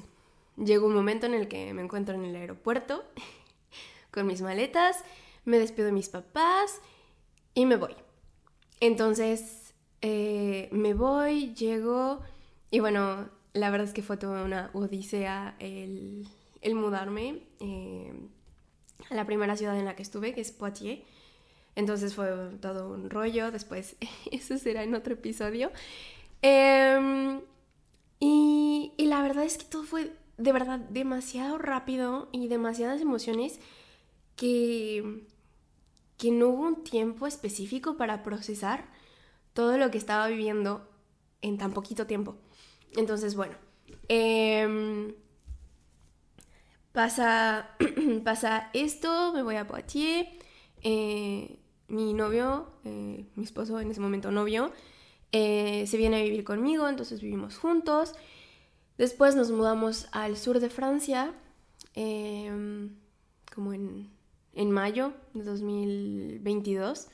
llegó 0.57 0.87
un 0.87 0.93
momento 0.95 1.25
en 1.25 1.33
el 1.33 1.47
que 1.47 1.73
me 1.73 1.81
encuentro 1.81 2.15
en 2.15 2.25
el 2.25 2.35
aeropuerto 2.35 3.03
con 4.11 4.27
mis 4.27 4.41
maletas, 4.41 5.03
me 5.45 5.59
despido 5.59 5.87
de 5.87 5.91
mis 5.91 6.09
papás 6.09 6.79
y 7.53 7.65
me 7.65 7.75
voy. 7.75 7.95
Entonces 8.79 9.73
eh, 10.01 10.69
me 10.71 10.93
voy, 10.93 11.53
llego 11.53 12.21
y 12.71 12.79
bueno, 12.79 13.29
la 13.53 13.69
verdad 13.69 13.87
es 13.87 13.93
que 13.93 14.01
fue 14.01 14.17
toda 14.17 14.43
una 14.43 14.69
odisea 14.73 15.55
el, 15.59 16.27
el 16.61 16.75
mudarme. 16.75 17.43
Eh, 17.59 18.13
a 19.09 19.15
la 19.15 19.25
primera 19.25 19.55
ciudad 19.55 19.77
en 19.77 19.85
la 19.85 19.95
que 19.95 20.03
estuve, 20.03 20.33
que 20.33 20.41
es 20.41 20.51
Poitiers. 20.51 21.01
Entonces 21.75 22.13
fue 22.13 22.29
todo 22.61 22.89
un 22.89 23.09
rollo, 23.09 23.51
después 23.51 23.95
eso 24.31 24.57
será 24.57 24.83
en 24.83 24.95
otro 24.95 25.13
episodio. 25.13 25.71
Em, 26.41 27.41
y, 28.19 28.93
y, 28.97 29.05
la 29.05 29.21
verdad 29.21 29.43
es 29.43 29.57
que 29.57 29.65
todo 29.65 29.83
fue 29.83 30.11
de 30.37 30.51
verdad 30.51 30.79
demasiado 30.79 31.57
rápido 31.57 32.29
y 32.31 32.47
demasiadas 32.47 33.01
emociones 33.01 33.59
que, 34.35 35.25
que 36.17 36.31
no 36.31 36.49
hubo 36.49 36.63
un 36.63 36.83
tiempo 36.83 37.27
específico 37.27 37.97
para 37.97 38.23
procesar 38.23 38.85
todo 39.53 39.77
lo 39.77 39.91
que 39.91 39.97
estaba 39.97 40.27
viviendo 40.27 40.89
en 41.41 41.57
tan 41.57 41.73
poquito 41.73 42.07
tiempo. 42.07 42.37
Entonces, 42.95 43.35
bueno, 43.35 43.55
eh, 44.09 45.13
Pasa, 46.93 47.69
pasa 48.23 48.69
esto, 48.73 49.33
me 49.33 49.41
voy 49.41 49.55
a 49.55 49.67
Poitiers, 49.67 50.29
eh, 50.83 51.57
mi 51.87 52.13
novio, 52.13 52.67
eh, 52.85 53.25
mi 53.35 53.43
esposo 53.43 53.79
en 53.79 53.89
ese 53.89 53.99
momento 53.99 54.29
novio, 54.29 54.71
eh, 55.31 55.85
se 55.87 55.97
viene 55.97 56.21
a 56.21 56.23
vivir 56.23 56.43
conmigo, 56.43 56.87
entonces 56.87 57.19
vivimos 57.19 57.57
juntos. 57.57 58.13
Después 58.97 59.35
nos 59.35 59.51
mudamos 59.51 60.07
al 60.11 60.37
sur 60.37 60.59
de 60.59 60.69
Francia, 60.69 61.33
em, 61.95 62.95
como 63.53 63.73
en, 63.73 64.09
en, 64.53 64.71
mayo 64.71 65.13
de 65.33 65.43
2022. 65.43 67.07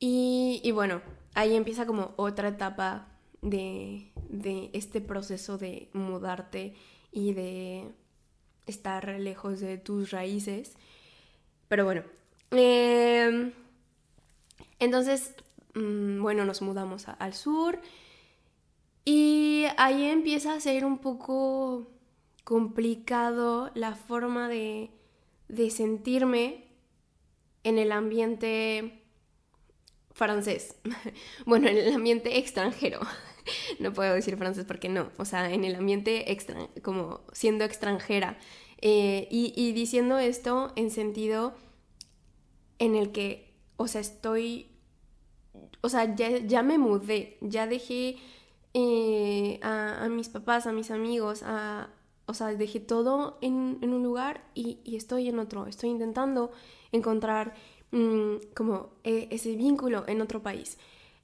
Y, 0.00 0.60
y, 0.64 0.70
bueno, 0.72 1.02
ahí 1.34 1.54
empieza 1.54 1.86
como 1.86 2.14
otra 2.16 2.48
etapa 2.48 3.08
de, 3.42 4.10
de 4.28 4.70
este 4.72 5.00
proceso 5.00 5.56
de 5.58 5.88
mudarte 5.92 6.74
y 7.12 7.32
de 7.32 7.92
estar 8.66 9.08
lejos 9.20 9.60
de 9.60 9.78
tus 9.78 10.10
raíces. 10.10 10.76
Pero 11.68 11.84
bueno. 11.84 12.02
Em, 12.50 13.52
entonces, 14.78 15.34
mm, 15.74 16.22
bueno, 16.22 16.44
nos 16.44 16.62
mudamos 16.62 17.08
al 17.08 17.34
sur. 17.34 17.80
Y 19.04 19.66
ahí 19.76 20.04
empieza 20.04 20.54
a 20.54 20.60
ser 20.60 20.84
un 20.84 20.98
poco 20.98 21.90
complicado 22.44 23.70
la 23.74 23.94
forma 23.94 24.48
de, 24.48 24.90
de 25.48 25.70
sentirme 25.70 26.64
en 27.64 27.78
el 27.78 27.92
ambiente 27.92 29.02
francés. 30.12 30.76
bueno, 31.46 31.68
en 31.68 31.76
el 31.76 31.94
ambiente 31.94 32.38
extranjero. 32.38 33.00
no 33.78 33.92
puedo 33.92 34.14
decir 34.14 34.36
francés 34.36 34.64
porque 34.64 34.88
no, 34.88 35.10
o 35.18 35.24
sea, 35.24 35.52
en 35.52 35.64
el 35.64 35.74
ambiente 35.74 36.32
extra, 36.32 36.68
como 36.82 37.20
siendo 37.32 37.64
extranjera. 37.64 38.38
Eh, 38.80 39.28
y, 39.30 39.72
diciendo 39.72 40.18
esto 40.18 40.72
en 40.76 40.90
sentido 40.90 41.54
en 42.78 42.96
el 42.96 43.12
que, 43.12 43.54
o 43.76 43.88
sea, 43.88 44.02
estoy, 44.02 44.68
o 45.80 45.88
sea, 45.88 46.14
ya, 46.14 46.62
me 46.62 46.76
mudé, 46.76 47.38
ya 47.40 47.66
dejé 47.66 48.16
eh, 48.74 49.60
a, 49.62 50.08
mis 50.10 50.28
papás, 50.28 50.66
a 50.66 50.72
mis 50.72 50.90
amigos, 50.90 51.42
a, 51.44 51.90
o 52.26 52.34
sea, 52.34 52.48
dejé 52.48 52.80
todo 52.80 53.38
en, 53.40 53.78
un 53.82 54.02
lugar 54.02 54.44
y, 54.54 54.80
estoy 54.96 55.28
en 55.28 55.38
otro, 55.38 55.66
estoy 55.66 55.90
intentando 55.90 56.50
encontrar 56.90 57.54
mm, 57.92 58.36
como 58.54 58.90
e, 59.04 59.28
ese 59.30 59.54
vínculo 59.54 60.04
en 60.08 60.20
otro 60.20 60.42
país. 60.42 60.78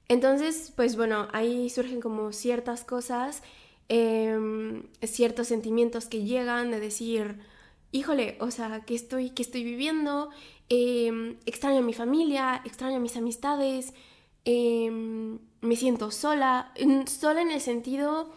Entonces, 0.07 0.71
pues 0.75 0.95
bueno, 0.95 1.27
ahí 1.33 1.69
surgen 1.69 2.01
como 2.01 2.31
ciertas 2.31 2.83
cosas, 2.83 3.43
em, 3.89 4.83
ciertos 5.03 5.47
sentimientos 5.47 6.05
que 6.07 6.23
llegan 6.23 6.71
de 6.71 6.79
decir, 6.79 7.39
híjole, 7.91 8.37
o 8.39 8.51
sea, 8.51 8.83
¿qué 8.85 8.95
estoy, 8.95 9.31
qué 9.31 9.41
estoy 9.41 9.63
viviendo? 9.63 10.29
Em, 10.69 11.37
extraño 11.45 11.79
a 11.79 11.81
mi 11.81 11.93
familia, 11.93 12.61
extraño 12.65 12.97
a 12.97 12.99
mis 12.99 13.17
amistades, 13.17 13.93
em, 14.45 15.39
me 15.61 15.75
siento 15.75 16.11
sola, 16.11 16.73
sola 17.07 17.41
en 17.41 17.51
el 17.51 17.61
sentido, 17.61 18.33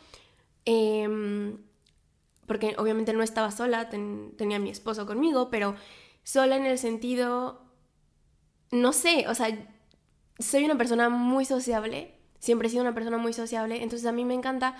porque 2.46 2.74
obviamente 2.78 3.12
no 3.12 3.22
estaba 3.22 3.50
sola, 3.50 3.88
tenía 3.88 4.56
a 4.56 4.60
mi 4.60 4.70
esposo 4.70 5.06
conmigo, 5.06 5.50
pero 5.50 5.74
sola 6.22 6.56
en 6.56 6.66
el 6.66 6.78
sentido, 6.78 7.62
no 8.70 8.92
sé, 8.92 9.26
o 9.28 9.34
sea, 9.34 9.48
soy 10.38 10.64
una 10.64 10.76
persona 10.76 11.08
muy 11.08 11.44
sociable, 11.44 12.14
siempre 12.38 12.68
he 12.68 12.70
sido 12.70 12.82
una 12.82 12.94
persona 12.94 13.18
muy 13.18 13.32
sociable, 13.32 13.82
entonces 13.82 14.06
a 14.06 14.12
mí 14.12 14.24
me 14.24 14.34
encanta 14.34 14.76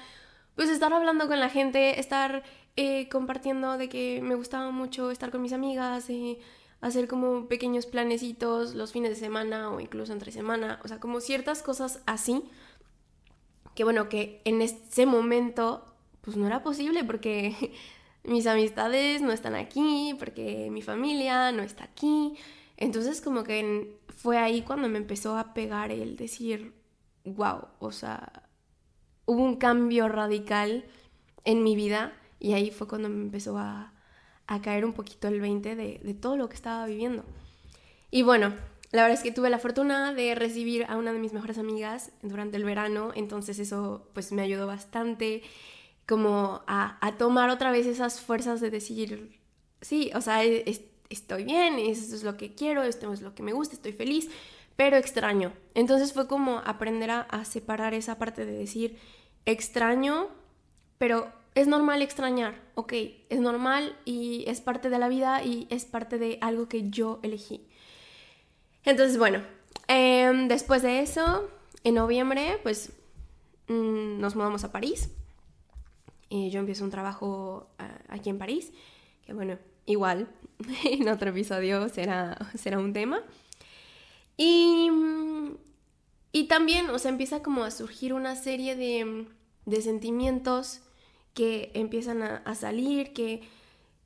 pues 0.55 0.69
estar 0.69 0.93
hablando 0.93 1.27
con 1.27 1.41
la 1.41 1.49
gente, 1.49 1.99
estar 1.99 2.43
eh, 2.77 3.09
compartiendo 3.09 3.77
de 3.77 3.89
que 3.89 4.21
me 4.23 4.35
gustaba 4.35 4.71
mucho 4.71 5.11
estar 5.11 5.31
con 5.31 5.43
mis 5.43 5.53
amigas, 5.53 6.09
eh, 6.11 6.39
hacer 6.85 7.09
como 7.09 7.49
pequeños 7.49 7.87
planecitos 7.87 8.75
los 8.75 8.93
fines 8.93 9.09
de 9.09 9.17
semana 9.17 9.71
o 9.71 9.81
incluso 9.81 10.13
entre 10.13 10.31
semana, 10.31 10.81
o 10.85 10.89
sea, 10.89 11.01
como 11.01 11.21
ciertas 11.21 11.63
cosas 11.63 12.03
así, 12.05 12.43
que 13.75 13.85
bueno, 13.85 14.11
que 14.11 14.43
en 14.45 14.61
ese 14.61 15.07
momento 15.07 15.87
pues 16.21 16.37
no 16.37 16.47
era 16.47 16.63
posible 16.63 17.03
porque 17.03 17.73
mis 18.25 18.47
amistades 18.47 19.23
no 19.23 19.33
están 19.33 19.55
aquí, 19.55 20.15
porque 20.19 20.69
mi 20.71 20.83
familia 20.83 21.53
no 21.53 21.63
está 21.63 21.85
aquí, 21.85 22.37
entonces 22.77 23.23
como 23.23 23.45
que 23.45 23.99
fue 24.15 24.37
ahí 24.37 24.61
cuando 24.61 24.87
me 24.91 24.99
empezó 24.99 25.39
a 25.39 25.55
pegar 25.55 25.91
el 25.91 26.17
decir, 26.17 26.75
wow, 27.25 27.69
o 27.79 27.93
sea, 27.93 28.43
hubo 29.25 29.43
un 29.43 29.57
cambio 29.57 30.07
radical 30.09 30.85
en 31.45 31.63
mi 31.63 31.77
vida 31.77 32.13
y 32.41 32.53
ahí 32.53 32.71
fue 32.71 32.87
cuando 32.87 33.09
me 33.09 33.23
empezó 33.23 33.57
a, 33.57 33.94
caer 34.63 34.85
un 34.85 34.93
poquito 34.93 35.29
el 35.29 35.41
20 35.41 35.77
de, 35.77 36.17
todo 36.21 36.37
lo 36.37 36.49
que 36.49 36.57
estaba 36.57 36.87
viviendo. 36.87 37.25
Y 38.11 38.23
bueno, 38.23 38.55
la 38.93 39.03
verdad 39.03 39.19
es 39.19 39.23
que 39.23 39.33
tuve 39.33 39.51
la 39.51 39.59
fortuna 39.59 40.15
de 40.15 40.35
recibir 40.35 40.85
a 40.89 40.97
una 40.97 41.13
de 41.13 41.19
mis 41.19 41.33
mejores 41.33 41.59
amigas 41.59 42.13
durante 42.23 42.57
el 42.57 42.65
verano, 42.65 43.13
entonces 43.15 43.59
eso 43.59 44.09
pues 44.13 44.33
me 44.33 44.43
ayudó 44.43 44.67
bastante 44.67 45.43
como 46.07 46.63
a, 46.67 47.15
tomar 47.19 47.51
otra 47.51 47.73
vez 47.73 47.87
esas 47.87 48.21
fuerzas 48.21 48.61
de 48.61 48.71
decir, 48.71 49.41
sí, 49.81 50.11
o 50.15 50.21
sea, 50.21 50.43
estoy 50.45 51.45
bien, 51.45 51.79
esto 51.79 52.15
es 52.15 52.23
lo 52.23 52.37
que 52.37 52.55
quiero, 52.55 52.83
esto 52.83 53.13
es 53.13 53.23
lo 53.23 53.35
que 53.35 53.43
me 53.43 53.53
gusta, 53.53 53.75
estoy 53.75 53.93
feliz, 53.93 54.29
pero 54.77 54.97
extraño. 54.97 55.53
Entonces 55.75 56.13
fue 56.13 56.27
como 56.27 56.59
aprender 56.59 57.11
a, 57.11 57.45
separar 57.45 57.95
esa 57.95 58.19
parte 58.19 58.45
de 58.45 58.53
decir, 58.53 58.99
extraño, 59.47 60.29
pero 60.99 61.33
es 61.55 61.69
normal 61.69 62.03
extrañar, 62.03 62.61
ok, 62.75 62.93
es 63.29 63.41
normal 63.41 63.97
y 64.05 64.45
es 64.49 64.61
parte 64.61 64.91
de 64.91 64.99
la 64.99 65.09
vida 65.09 65.45
y 65.45 65.69
es 65.71 65.85
parte 65.85 66.19
de 66.19 66.39
algo 66.41 66.69
que 66.69 66.91
yo 66.91 67.21
elegí. 67.23 67.67
Entonces, 68.85 69.19
bueno, 69.19 69.43
em, 69.87 70.49
después 70.49 70.83
de 70.83 71.01
eso, 71.01 71.49
en 71.85 71.95
noviembre, 71.95 72.59
pues 72.63 72.93
mm, 73.69 74.19
nos 74.19 74.35
mudamos 74.35 74.65
a 74.65 74.73
París. 74.73 75.11
Y 76.29 76.51
yo 76.51 76.59
empiezo 76.59 76.85
un 76.85 76.91
trabajo 76.91 77.69
ah, 77.79 77.99
aquí 78.09 78.31
en 78.31 78.39
París, 78.39 78.73
que 79.25 79.33
bueno, 79.33 79.57
igual, 79.87 80.29
en 80.85 81.09
otro 81.09 81.31
episodio 81.31 81.89
será, 81.89 82.37
será 82.57 82.79
un 82.81 82.93
tema. 82.93 83.21
Y, 84.37 84.91
y 86.33 86.49
también, 86.49 86.91
o 86.91 86.99
sea, 86.99 87.13
empieza 87.13 87.45
como 87.45 87.63
a 87.63 87.71
surgir 87.71 88.13
una 88.13 88.35
serie 88.35 88.75
de, 88.75 89.29
de 89.67 89.83
sentimientos 89.83 90.81
que 91.35 91.73
empiezan 91.75 92.23
a, 92.23 92.55
salir, 92.55 93.13
que 93.13 93.43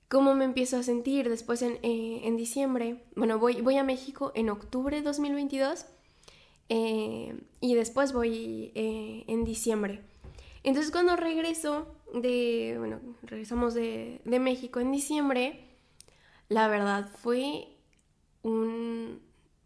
cómo 0.09 0.35
me 0.35 0.45
empiezo 0.45 0.79
a 0.79 0.83
sentir 0.83 1.29
después 1.29 1.63
en, 1.63 1.79
eh, 1.83 2.23
en 2.25 2.37
diciembre. 2.37 3.05
Bueno, 3.15 3.39
voy, 3.39 3.61
voy, 3.61 3.77
a 3.77 3.85
México 3.85 4.33
en 4.35 4.49
octubre 4.49 4.97
de 4.97 5.03
2022 5.03 5.85
eh, 6.71 7.39
y 7.61 7.75
después 7.75 8.13
voy 8.13 8.73
eh, 8.75 9.25
en 9.27 9.45
diciembre. 9.45 10.01
Entonces 10.65 10.91
cuando 10.91 11.17
regreso 11.17 11.87
de, 12.15 12.77
bueno, 12.79 13.01
regresamos 13.23 13.75
de, 13.75 14.21
de 14.25 14.39
México 14.41 14.81
en 14.81 14.91
diciembre, 14.91 15.65
la 16.49 16.69
verdad 16.69 17.11
fue 17.17 17.69
un, 18.43 19.21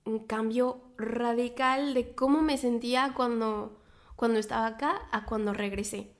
un, 0.04 0.18
cambio 0.26 0.80
radical 0.96 1.94
de 1.94 2.14
cómo 2.14 2.42
me 2.42 2.58
sentía 2.58 3.14
cuando, 3.16 3.80
cuando 4.16 4.38
estaba 4.38 4.66
acá 4.66 5.08
a 5.12 5.24
cuando 5.24 5.52
regresé. 5.52 6.10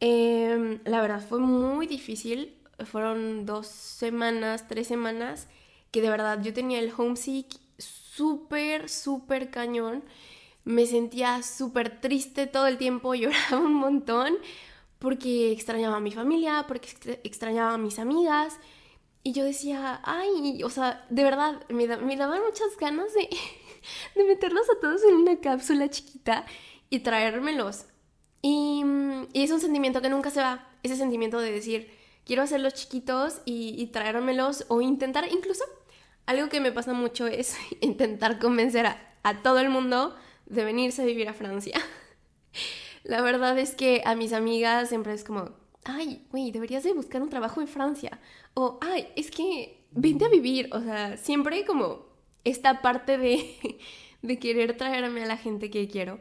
Em, 0.00 0.80
la 0.84 1.00
verdad 1.00 1.26
fue 1.26 1.38
muy 1.40 1.86
difícil, 1.86 2.54
fueron 2.84 3.46
dos 3.46 3.66
semanas, 3.66 4.68
tres 4.68 4.86
semanas, 4.88 5.48
que 5.90 6.02
de 6.02 6.10
verdad 6.10 6.42
yo 6.42 6.52
tenía 6.52 6.78
el 6.78 6.92
homesick 6.96 7.46
súper, 7.78 8.88
súper 8.88 9.50
cañón. 9.50 10.04
Me 10.64 10.86
sentía 10.86 11.42
súper 11.42 12.00
triste 12.00 12.46
todo 12.46 12.66
el 12.66 12.78
tiempo, 12.78 13.14
lloraba 13.14 13.58
un 13.58 13.74
montón 13.74 14.36
porque 14.98 15.52
extrañaba 15.52 15.96
a 15.96 16.00
mi 16.00 16.10
familia, 16.12 16.64
porque 16.68 16.88
extrañaba 17.24 17.74
a 17.74 17.78
mis 17.78 17.98
amigas. 17.98 18.58
Y 19.22 19.32
yo 19.32 19.44
decía, 19.44 20.00
ay, 20.04 20.62
o 20.62 20.70
sea, 20.70 21.04
de 21.10 21.24
verdad, 21.24 21.66
me, 21.68 21.86
daban 21.86 22.42
muchas 22.44 22.76
ganas 22.78 23.12
de, 23.14 23.28
de 24.14 24.24
meterlos 24.24 24.68
a 24.70 24.80
todos 24.80 25.02
en 25.04 25.14
una 25.16 25.40
cápsula 25.40 25.88
chiquita 25.90 26.46
y 26.90 27.00
traérmelos. 27.00 27.86
Y, 28.48 28.84
y, 29.32 29.42
es 29.42 29.50
un 29.50 29.58
sentimiento 29.58 30.00
que 30.00 30.08
nunca 30.08 30.30
se 30.30 30.40
va, 30.40 30.68
ese 30.84 30.94
sentimiento 30.94 31.40
de 31.40 31.50
decir, 31.50 31.90
quiero 32.24 32.42
hacerlos 32.42 32.74
chiquitos 32.74 33.40
y, 33.44 33.74
y 33.76 33.88
traérmelos 33.88 34.66
o 34.68 34.80
intentar, 34.80 35.26
incluso 35.32 35.64
algo 36.26 36.48
que 36.48 36.60
me 36.60 36.70
pasa 36.70 36.92
mucho 36.92 37.26
es 37.26 37.56
intentar 37.80 38.38
convencer 38.38 38.86
a, 38.86 39.14
a 39.24 39.42
todo 39.42 39.58
el 39.58 39.68
mundo 39.68 40.14
de 40.46 40.64
venirse 40.64 41.02
a 41.02 41.06
vivir 41.06 41.28
a 41.28 41.34
Francia. 41.34 41.74
La 43.02 43.20
verdad 43.20 43.58
es 43.58 43.74
que 43.74 44.02
a 44.04 44.14
mis 44.14 44.32
amigas 44.32 44.90
siempre 44.90 45.12
es 45.12 45.24
como, 45.24 45.50
ay, 45.82 46.24
güey, 46.30 46.52
deberías 46.52 46.84
de 46.84 46.92
buscar 46.92 47.22
un 47.22 47.30
trabajo 47.30 47.60
en 47.60 47.66
Francia. 47.66 48.20
O, 48.54 48.78
ay, 48.80 49.08
es 49.16 49.32
que 49.32 49.82
vente 49.90 50.24
a 50.24 50.28
vivir. 50.28 50.68
O 50.72 50.80
sea, 50.80 51.16
siempre 51.16 51.64
como 51.64 52.06
esta 52.44 52.80
parte 52.80 53.18
de, 53.18 53.80
de 54.22 54.38
querer 54.38 54.76
traerme 54.76 55.24
a 55.24 55.26
la 55.26 55.36
gente 55.36 55.68
que 55.68 55.88
quiero. 55.88 56.20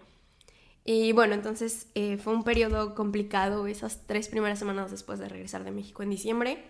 Y 0.86 1.12
bueno, 1.12 1.34
entonces 1.34 1.88
eh, 1.96 2.18
fue 2.18 2.34
un 2.34 2.44
periodo 2.44 2.96
complicado 2.96 3.68
esas 3.68 4.08
tres 4.08 4.30
primeras 4.30 4.60
semanas 4.60 4.92
después 4.92 5.20
de 5.20 5.28
regresar 5.28 5.66
de 5.66 5.72
México 5.72 6.04
en 6.04 6.12
diciembre. 6.12 6.64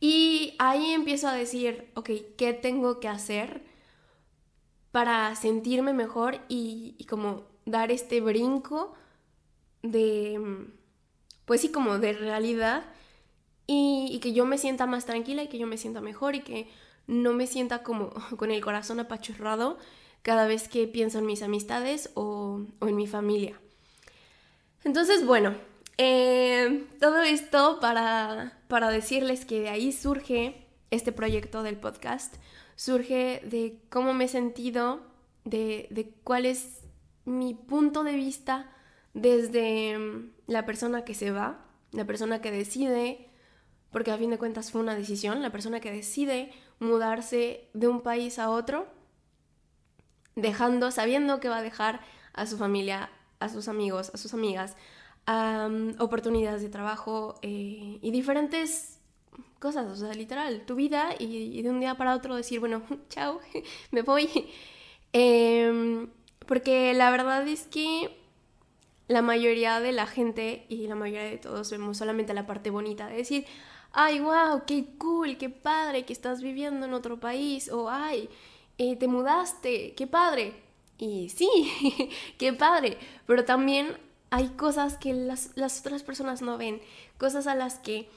Y 0.00 0.54
ahí 0.58 0.92
empiezo 0.92 1.28
a 1.28 1.34
decir, 1.34 1.90
ok, 1.94 2.10
¿qué 2.38 2.54
tengo 2.54 3.00
que 3.00 3.08
hacer 3.08 3.62
para 4.92 5.34
sentirme 5.36 5.92
mejor 5.92 6.40
y, 6.48 6.94
y 6.98 7.04
como 7.04 7.44
dar 7.66 7.90
este 7.90 8.20
brinco 8.20 8.94
de 9.82 10.68
pues 11.44 11.60
sí, 11.60 11.70
como 11.70 11.98
de 11.98 12.12
realidad 12.12 12.84
y, 13.66 14.18
que 14.22 14.32
yo 14.32 14.44
me 14.44 14.58
sienta 14.58 14.86
más 14.86 15.06
tranquila 15.06 15.42
y 15.42 15.48
que 15.48 15.58
yo 15.58 15.66
me 15.66 15.78
sienta 15.78 16.00
mejor 16.00 16.34
y 16.34 16.40
que 16.40 16.68
no 17.06 17.32
me 17.32 17.46
sienta 17.46 17.82
como 17.82 18.10
con 18.36 18.50
el 18.50 18.60
corazón 18.62 19.00
apachurrado 19.00 19.78
cada 20.22 20.46
vez 20.46 20.68
que 20.68 20.86
pienso 20.86 21.18
en 21.18 21.26
mis 21.26 21.42
amistades 21.42 22.10
o, 22.14 22.62
en 22.80 22.96
mi 22.96 23.06
familia. 23.06 23.60
Entonces, 24.84 25.26
bueno, 25.26 25.54
eh, 25.98 26.86
todo 27.00 27.22
esto 27.22 27.78
para, 27.80 28.58
para 28.68 28.90
decirles 28.90 29.44
que 29.44 29.60
de 29.60 29.68
ahí 29.68 29.92
surge 29.92 30.66
este 30.90 31.12
proyecto 31.12 31.62
del 31.62 31.76
podcast, 31.76 32.36
surge 32.76 33.42
de 33.44 33.80
cómo 33.88 34.14
me 34.14 34.24
he 34.24 34.28
sentido, 34.28 35.00
de, 35.44 35.88
de 35.90 36.12
cuál 36.24 36.46
es 36.46 36.80
mi 37.24 37.54
punto 37.54 38.04
de 38.04 38.14
vista 38.14 38.70
desde 39.14 39.98
mm, 39.98 40.32
la 40.46 40.64
persona 40.66 41.04
que 41.04 41.14
se 41.14 41.30
va, 41.30 41.64
la 41.92 42.06
persona 42.06 42.40
que 42.40 42.50
decide, 42.50 43.28
porque 43.90 44.10
a 44.10 44.18
fin 44.18 44.30
de 44.30 44.38
cuentas 44.38 44.70
fue 44.70 44.80
una 44.80 44.94
decisión, 44.94 45.42
la 45.42 45.50
persona 45.50 45.80
que 45.80 45.92
decide 45.92 46.50
mudarse 46.80 47.68
de 47.74 47.88
un 47.88 48.00
país 48.00 48.38
a 48.38 48.50
otro, 48.50 48.86
dejando, 50.36 50.90
sabiendo 50.90 51.40
que 51.40 51.48
va 51.48 51.58
a 51.58 51.62
dejar 51.62 52.00
a 52.32 52.46
su 52.46 52.56
familia, 52.56 53.10
a 53.38 53.48
sus 53.48 53.68
amigos, 53.68 54.10
a 54.14 54.18
sus 54.18 54.34
amigas, 54.34 54.76
oportunidades 55.98 56.62
de 56.62 56.68
trabajo 56.68 57.36
eh, 57.42 57.98
y 58.00 58.10
diferentes 58.10 58.98
cosas, 59.58 59.86
o 59.86 59.96
sea, 59.96 60.12
literal, 60.14 60.64
tu 60.66 60.74
vida 60.74 61.10
y, 61.18 61.62
de 61.62 61.70
un 61.70 61.78
día 61.78 61.94
para 61.94 62.14
otro 62.14 62.34
decir, 62.34 62.58
bueno, 62.60 62.82
chao, 63.08 63.40
me 63.90 64.02
voy. 64.02 64.28
Em, 65.12 66.08
porque 66.46 66.94
la 66.94 67.10
verdad 67.10 67.46
es 67.46 67.66
que 67.66 68.18
la 69.08 69.22
mayoría 69.22 69.80
de 69.80 69.92
la 69.92 70.06
gente 70.06 70.66
y 70.68 70.86
la 70.86 70.94
mayoría 70.94 71.28
de 71.28 71.38
todos 71.38 71.70
vemos 71.70 71.98
solamente 71.98 72.34
la 72.34 72.46
parte 72.46 72.70
bonita 72.70 73.06
de 73.06 73.16
decir, 73.16 73.44
ay, 73.92 74.20
wow, 74.20 74.64
qué 74.66 74.86
cool, 74.98 75.36
qué 75.36 75.50
padre 75.50 76.04
que 76.04 76.12
estás 76.12 76.42
viviendo 76.42 76.86
en 76.86 76.94
otro 76.94 77.20
país, 77.20 77.70
o 77.70 77.90
ay, 77.90 78.28
eh, 78.78 78.96
te 78.96 79.08
mudaste, 79.08 79.94
qué 79.94 80.06
padre. 80.06 80.54
Y 80.98 81.30
sí, 81.30 81.48
qué 82.38 82.52
padre, 82.52 82.98
pero 83.26 83.44
también 83.44 83.96
hay 84.30 84.48
cosas 84.50 84.96
que 84.96 85.12
las, 85.12 85.50
otras 85.80 86.02
personas 86.02 86.42
no 86.42 86.58
ven, 86.58 86.80
cosas 87.18 87.46
a 87.46 87.54
las 87.54 87.78
que 87.78 88.08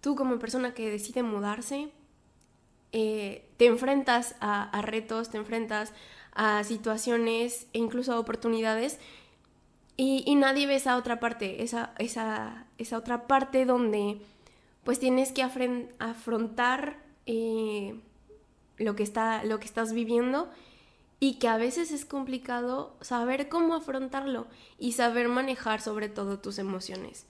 tú 0.00 0.14
como 0.14 0.38
persona 0.38 0.74
que 0.74 0.90
decide 0.90 1.22
mudarse, 1.22 1.90
eh, 2.92 3.44
te 3.56 3.66
enfrentas 3.66 4.36
a, 4.40 4.68
a 4.70 4.82
retos, 4.82 5.30
te 5.30 5.36
enfrentas 5.36 5.92
a 6.32 6.62
situaciones 6.64 7.66
e 7.72 7.78
incluso 7.78 8.12
a 8.12 8.20
oportunidades. 8.20 8.98
Y, 10.00 10.32
nadie 10.36 10.68
ve 10.68 10.76
esa 10.76 10.96
otra 10.96 11.18
parte, 11.18 11.64
esa, 11.64 11.92
esa, 11.98 12.66
esa 12.78 12.98
otra 12.98 13.26
parte 13.26 13.64
donde 13.64 14.20
pues 14.84 15.00
tienes 15.00 15.32
que 15.32 15.42
afrontar 15.42 16.98
eh, 17.26 18.00
lo, 18.78 18.96
que 18.96 19.02
está, 19.02 19.44
lo 19.44 19.58
que 19.60 19.66
estás 19.66 19.92
viviendo 19.92 20.48
y 21.20 21.34
que 21.34 21.48
a 21.48 21.56
veces 21.56 21.90
es 21.90 22.04
complicado 22.04 22.96
saber 23.00 23.48
cómo 23.48 23.74
afrontarlo 23.74 24.46
y 24.78 24.92
saber 24.92 25.28
manejar 25.28 25.80
sobre 25.80 26.08
todo 26.08 26.38
tus 26.38 26.58
emociones. 26.58 27.26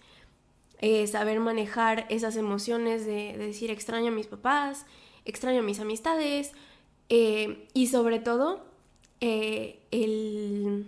Eh, 0.80 1.06
saber 1.06 1.40
manejar 1.40 2.06
esas 2.08 2.36
emociones 2.36 3.04
de, 3.04 3.36
decir 3.36 3.70
extraño 3.70 4.08
a 4.08 4.14
mis 4.14 4.26
papás, 4.26 4.86
extraño 5.24 5.60
a 5.60 5.64
mis 5.64 5.80
amistades 5.80 6.52
eh, 7.08 7.66
y 7.74 7.88
sobre 7.88 8.20
todo 8.20 8.64
el 9.20 10.86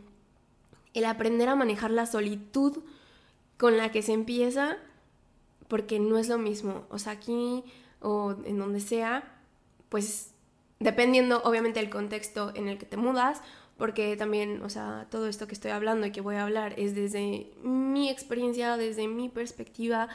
el 0.95 1.05
aprender 1.05 1.49
a 1.49 1.57
manejar 1.57 1.91
la 1.91 2.07
solitud 2.07 2.79
con 3.57 3.77
la 3.77 3.93
que 3.93 4.03
se 4.03 4.13
empieza, 4.13 4.79
porque 5.69 6.01
no 6.01 6.19
es 6.19 6.29
lo 6.29 6.39
mismo. 6.39 6.85
O 6.91 6.99
sea, 6.99 7.13
aquí 7.13 7.63
o 8.01 8.35
en 8.45 8.59
donde 8.59 8.81
sea, 8.81 9.39
pues 9.89 10.31
dependiendo 10.81 11.43
obviamente 11.45 11.79
del 11.79 11.91
contexto 11.91 12.53
en 12.55 12.69
el 12.69 12.79
que 12.79 12.87
te 12.87 12.97
mudas, 12.97 13.43
porque 13.77 14.17
también, 14.17 14.63
o 14.63 14.69
sea, 14.69 15.07
todo 15.11 15.29
esto 15.29 15.47
que 15.47 15.55
estoy 15.55 15.71
hablando 15.71 16.07
y 16.07 16.13
que 16.13 16.21
voy 16.21 16.37
a 16.37 16.43
hablar 16.43 16.75
es 16.79 16.95
desde 16.95 17.51
mi 17.63 18.11
experiencia, 18.11 18.77
desde 18.77 19.07
mi 19.07 19.29
perspectiva 19.29 20.09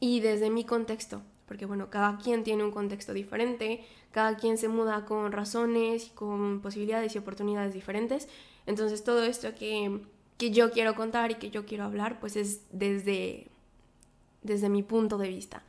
y 0.00 0.20
desde 0.20 0.50
mi 0.50 0.64
contexto. 0.64 1.22
Porque 1.46 1.66
bueno, 1.66 1.90
cada 1.90 2.18
quien 2.18 2.42
tiene 2.42 2.64
un 2.64 2.72
contexto 2.72 3.12
diferente, 3.12 3.84
cada 4.10 4.36
quien 4.36 4.58
se 4.58 4.68
muda 4.68 5.04
con 5.04 5.30
razones 5.30 6.10
con 6.14 6.60
posibilidades 6.60 7.14
y 7.14 7.18
oportunidades 7.18 7.74
diferentes. 7.74 8.28
Entonces 8.66 9.04
todo 9.04 9.22
esto 9.24 9.54
que, 9.54 10.00
que 10.38 10.50
yo 10.50 10.72
quiero 10.72 10.96
contar 10.96 11.30
y 11.30 11.36
que 11.36 11.50
yo 11.50 11.64
quiero 11.64 11.84
hablar, 11.84 12.18
pues 12.18 12.34
es 12.34 12.62
desde, 12.72 13.46
desde 14.42 14.68
mi 14.68 14.82
punto 14.82 15.18
de 15.18 15.28
vista. 15.28 15.62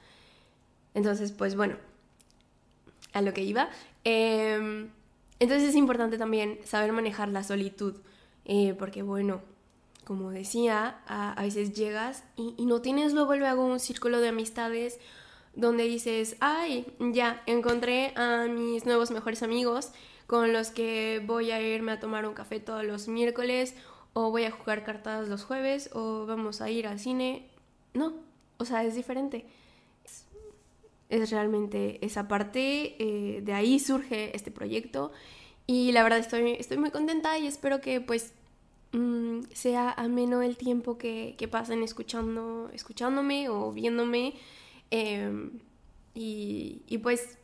Entonces, 0.96 1.32
pues 1.32 1.56
bueno, 1.56 1.76
a 3.18 3.22
lo 3.22 3.34
que 3.34 3.44
iba. 3.44 3.70
Em, 4.04 4.90
entonces 5.40 5.70
es 5.70 5.76
importante 5.76 6.18
también 6.18 6.60
saber 6.64 6.92
manejar 6.94 7.30
la 7.30 7.44
solitud, 7.44 7.96
eh, 8.46 8.76
porque 8.78 9.02
bueno, 9.04 9.42
como 10.06 10.32
decía, 10.32 11.02
a, 11.08 11.42
veces 11.42 11.74
llegas 11.74 12.24
y, 12.38 12.54
y, 12.58 12.66
no 12.66 12.82
tienes 12.82 13.14
luego 13.14 13.36
luego 13.36 13.66
un 13.66 13.80
círculo 13.80 14.20
de 14.22 14.30
amistades 14.30 15.00
donde 15.54 15.84
dices, 15.84 16.38
ay, 16.40 16.86
ya, 17.00 17.44
encontré 17.46 18.14
a 18.16 18.46
mis 18.46 18.86
nuevos 18.86 19.12
mejores 19.12 19.44
amigos 19.44 19.92
con 20.28 20.54
los 20.54 20.72
que 20.72 21.22
voy 21.26 21.52
a 21.52 21.62
irme 21.62 21.94
a 21.94 22.00
tomar 22.00 22.26
un 22.28 22.34
café 22.34 22.60
todos 22.60 22.84
los 22.84 23.08
miércoles 23.08 23.76
o 24.14 24.30
voy 24.32 24.44
a 24.44 24.52
jugar 24.52 24.84
cartas 24.84 25.28
los 25.28 25.44
jueves 25.44 25.90
o 25.94 26.26
vamos 26.26 26.62
a 26.62 26.70
ir 26.70 26.88
al 26.88 27.00
cine. 27.00 27.50
No, 27.94 28.14
o 28.58 28.66
sea, 28.66 28.84
es 28.84 28.96
diferente. 28.96 29.46
Es, 31.10 31.32
realmente 31.32 32.04
esa 32.06 32.28
parte, 32.28 32.96
eh, 33.00 33.42
de 33.42 33.54
ahí 33.54 33.80
surge 33.80 34.36
este 34.36 34.52
proyecto 34.52 35.12
y 35.66 35.92
la 35.92 36.04
verdad 36.04 36.20
estoy, 36.20 36.52
estoy 36.54 36.78
muy 36.78 36.92
contenta 36.92 37.38
y 37.38 37.48
espero 37.48 37.82
que 37.82 38.02
pues 38.02 38.34
mm, 38.92 39.42
sea 39.54 39.92
ameno 39.92 40.42
el 40.42 40.58
tiempo 40.58 40.98
que, 40.98 41.36
que, 41.38 41.48
pasen 41.48 41.84
escuchando, 41.84 42.70
escuchándome 42.74 43.50
o 43.50 43.72
viéndome. 43.72 44.34
Em, 44.92 45.60
y, 46.14 46.82
y, 46.88 46.98
pues 47.00 47.38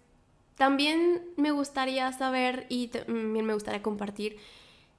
también 0.55 1.23
me 1.35 1.51
gustaría 1.51 2.11
saber 2.13 2.65
y 2.69 2.87
también 2.87 3.45
me 3.45 3.53
gustaría 3.53 3.81
compartir 3.81 4.37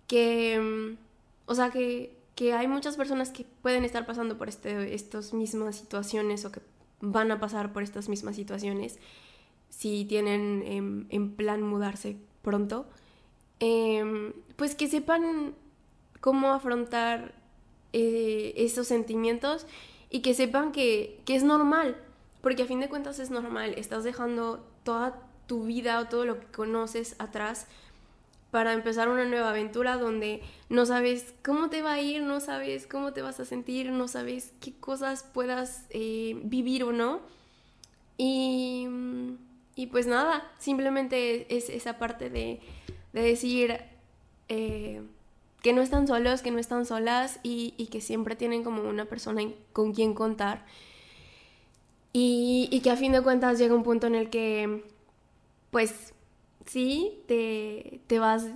que 0.07 0.61
mm, 0.61 1.05
o 1.47 1.55
sea, 1.55 1.71
que, 1.71 2.17
hay 2.53 2.67
muchas 2.67 2.97
personas 2.97 3.31
que 3.31 3.45
pueden 3.63 3.85
estar 3.85 4.07
pasando 4.07 4.37
por 4.37 4.49
este, 4.49 4.95
estas 4.95 5.33
mismas 5.33 5.77
situaciones 5.77 6.45
o 6.45 6.51
que 6.51 6.61
van 7.05 7.31
a 7.31 7.41
pasar 7.41 7.73
por 7.73 7.83
estas 7.83 8.09
mismas 8.09 8.37
situaciones 8.37 8.99
si 9.69 10.05
tienen 10.05 11.07
en, 11.11 11.31
plan 11.33 11.63
mudarse 11.63 12.17
pronto, 12.43 12.87
em, 13.61 14.33
pues 14.57 14.75
que 14.75 14.89
sepan 14.89 15.55
cómo 16.21 16.53
afrontar 16.53 17.35
eh, 17.93 18.55
esos 18.57 18.87
sentimientos 18.87 19.67
y 20.11 20.21
que 20.21 20.35
sepan 20.35 20.71
que, 20.71 21.21
que, 21.25 21.35
es 21.35 21.43
normal, 21.43 21.97
porque 22.41 22.63
a 22.63 22.67
fin 22.67 22.81
de 22.81 22.89
cuentas 22.89 23.19
es 23.19 23.31
normal, 23.31 23.75
estás 23.77 24.05
dejando 24.05 24.65
toda 24.85 25.21
tu 25.47 25.65
vida 25.65 25.99
o 26.01 26.07
todo 26.07 26.25
lo 26.25 26.41
que 26.41 26.47
conoces 26.47 27.17
atrás 27.19 27.67
para 28.55 28.73
empezar 28.73 29.09
una 29.09 29.25
nueva 29.25 29.51
aventura 29.51 29.97
donde 29.97 30.41
no 30.69 30.87
sabes 30.87 31.35
cómo 31.43 31.71
te 31.71 31.83
va 31.83 31.95
a 31.95 32.01
ir, 32.01 32.23
no 32.23 32.39
sabes 32.39 32.87
cómo 32.87 33.13
te 33.13 33.21
vas 33.21 33.41
a 33.41 33.45
sentir, 33.45 33.91
no 33.91 34.07
sabes 34.07 34.53
qué 34.61 34.73
cosas 34.73 35.25
puedas 35.25 35.87
eh, 35.91 36.41
vivir 36.45 36.85
o 36.85 36.93
no. 36.93 37.19
Y, 38.17 38.87
y, 39.75 39.89
pues 39.89 40.07
nada, 40.07 40.49
simplemente 40.61 41.53
es 41.57 41.69
esa 41.69 41.99
parte 41.99 42.31
de, 42.31 42.61
de 43.13 43.23
decir 43.23 43.77
eh, 44.49 45.03
que 45.61 45.73
no 45.73 45.83
están 45.83 46.07
solos, 46.07 46.41
que 46.41 46.53
no 46.53 46.61
están 46.61 46.87
solas 46.87 47.41
y, 47.43 47.75
y, 47.77 47.89
que 47.89 48.01
siempre 48.01 48.37
tienen 48.37 48.63
como 48.63 48.89
una 48.89 49.07
persona 49.07 49.43
con 49.73 49.93
quien 49.93 50.15
contar. 50.15 50.65
Y, 52.13 52.69
y 52.71 52.83
que 52.83 52.93
a 52.93 52.97
fin 52.97 53.11
de 53.11 53.21
cuentas 53.21 53.59
llega 53.59 53.75
un 53.75 53.83
punto 53.83 54.07
en 54.07 54.15
el 54.15 54.31
que 54.31 54.85
pues 55.73 56.14
sí, 56.67 57.23
te, 57.27 58.01
te 58.07 58.19
vas 58.19 58.47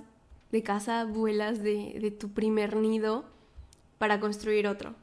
de 0.51 0.63
casa, 0.63 1.05
vuelas 1.05 1.61
de, 1.61 2.15
tu 2.19 2.29
primer 2.29 2.75
nido 2.75 3.25
para 3.97 4.19
construir 4.19 4.67
otro. 4.67 4.95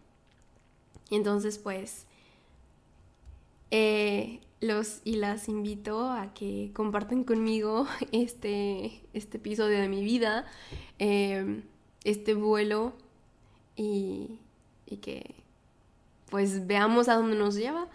Y 1.10 1.16
entonces, 1.16 1.58
pues, 1.58 2.06
eh, 3.70 4.40
los 4.60 5.00
y 5.04 5.16
las 5.16 5.48
invito 5.48 6.10
a 6.10 6.32
que 6.34 6.70
compartan 6.72 7.24
conmigo 7.24 7.86
este, 8.12 9.02
este 9.12 9.38
episodio 9.38 9.78
de 9.80 9.88
mi 9.88 10.02
vida, 10.02 10.46
em, 10.98 11.62
este 12.04 12.34
vuelo 12.34 12.94
y, 13.76 14.38
y 14.86 14.96
que 14.98 15.34
pues 16.30 16.66
veamos 16.66 17.08
a 17.08 17.14
dónde 17.14 17.36
nos 17.36 17.54
lleva. 17.54 17.88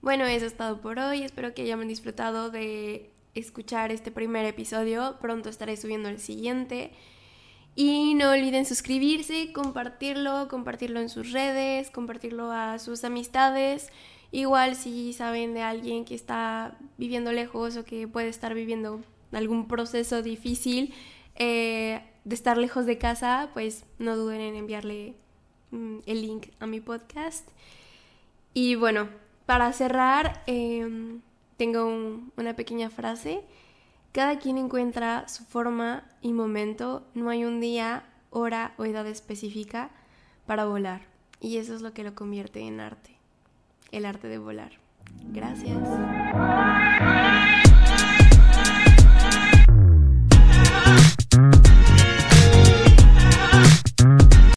Bueno, 0.00 0.24
eso 0.24 0.46
es 0.46 0.56
todo 0.56 0.80
por 0.80 0.98
hoy. 0.98 1.22
Espero 1.22 1.54
que 1.54 1.62
hayan 1.62 1.86
disfrutado 1.86 2.50
de 2.50 3.11
escuchar 3.34 3.92
este 3.92 4.10
primer 4.10 4.44
episodio. 4.44 5.16
Pronto 5.20 5.48
estaré 5.48 5.76
subiendo 5.76 6.08
el 6.08 6.18
siguiente. 6.18 6.92
Y 7.74 8.14
no 8.14 8.30
olviden 8.30 8.66
suscribirse, 8.66 9.52
compartirlo, 9.52 10.48
compartirlo 10.48 11.00
en 11.00 11.08
sus 11.08 11.32
redes, 11.32 11.90
compartirlo 11.90 12.52
a 12.52 12.78
sus 12.78 13.02
amistades. 13.04 13.90
Igual 14.30 14.76
si 14.76 15.12
saben 15.12 15.54
de 15.54 15.62
alguien 15.62 16.04
que 16.04 16.14
está 16.14 16.76
viviendo 16.98 17.32
lejos 17.32 17.76
o 17.76 17.84
que 17.84 18.06
puede 18.06 18.28
estar 18.28 18.52
viviendo 18.52 19.00
algún 19.32 19.68
proceso 19.68 20.22
difícil 20.22 20.92
eh, 21.36 22.02
de 22.24 22.34
estar 22.34 22.58
lejos 22.58 22.84
de 22.84 22.98
casa, 22.98 23.50
pues 23.54 23.86
no 23.98 24.16
duden 24.16 24.42
en 24.42 24.54
enviarle 24.54 25.14
mm, 25.70 25.98
el 26.04 26.20
link 26.20 26.48
a 26.60 26.66
mi 26.66 26.80
podcast. 26.80 27.48
Y 28.52 28.74
bueno, 28.74 29.08
para 29.46 29.72
cerrar... 29.72 30.42
Em, 30.46 31.22
tengo 31.62 31.86
una 32.36 32.56
pequeña 32.56 32.90
frase. 32.90 33.44
Cada 34.10 34.40
quien 34.40 34.58
encuentra 34.58 35.28
su 35.28 35.44
forma 35.44 36.02
y 36.20 36.32
momento. 36.32 37.06
No 37.14 37.30
hay 37.30 37.44
un 37.44 37.60
día, 37.60 38.02
hora 38.30 38.74
o 38.78 38.84
edad 38.84 39.06
específica 39.06 39.90
para 40.44 40.64
volar. 40.64 41.02
Y 41.40 41.58
eso 41.58 41.72
es 41.72 41.80
lo 41.80 41.92
que 41.92 42.02
lo 42.02 42.16
convierte 42.16 42.58
en 42.62 42.80
arte. 42.80 43.16
El 43.92 44.06
arte 44.06 44.26
de 44.26 44.38
volar. 44.38 44.72
Gracias. 45.32 45.78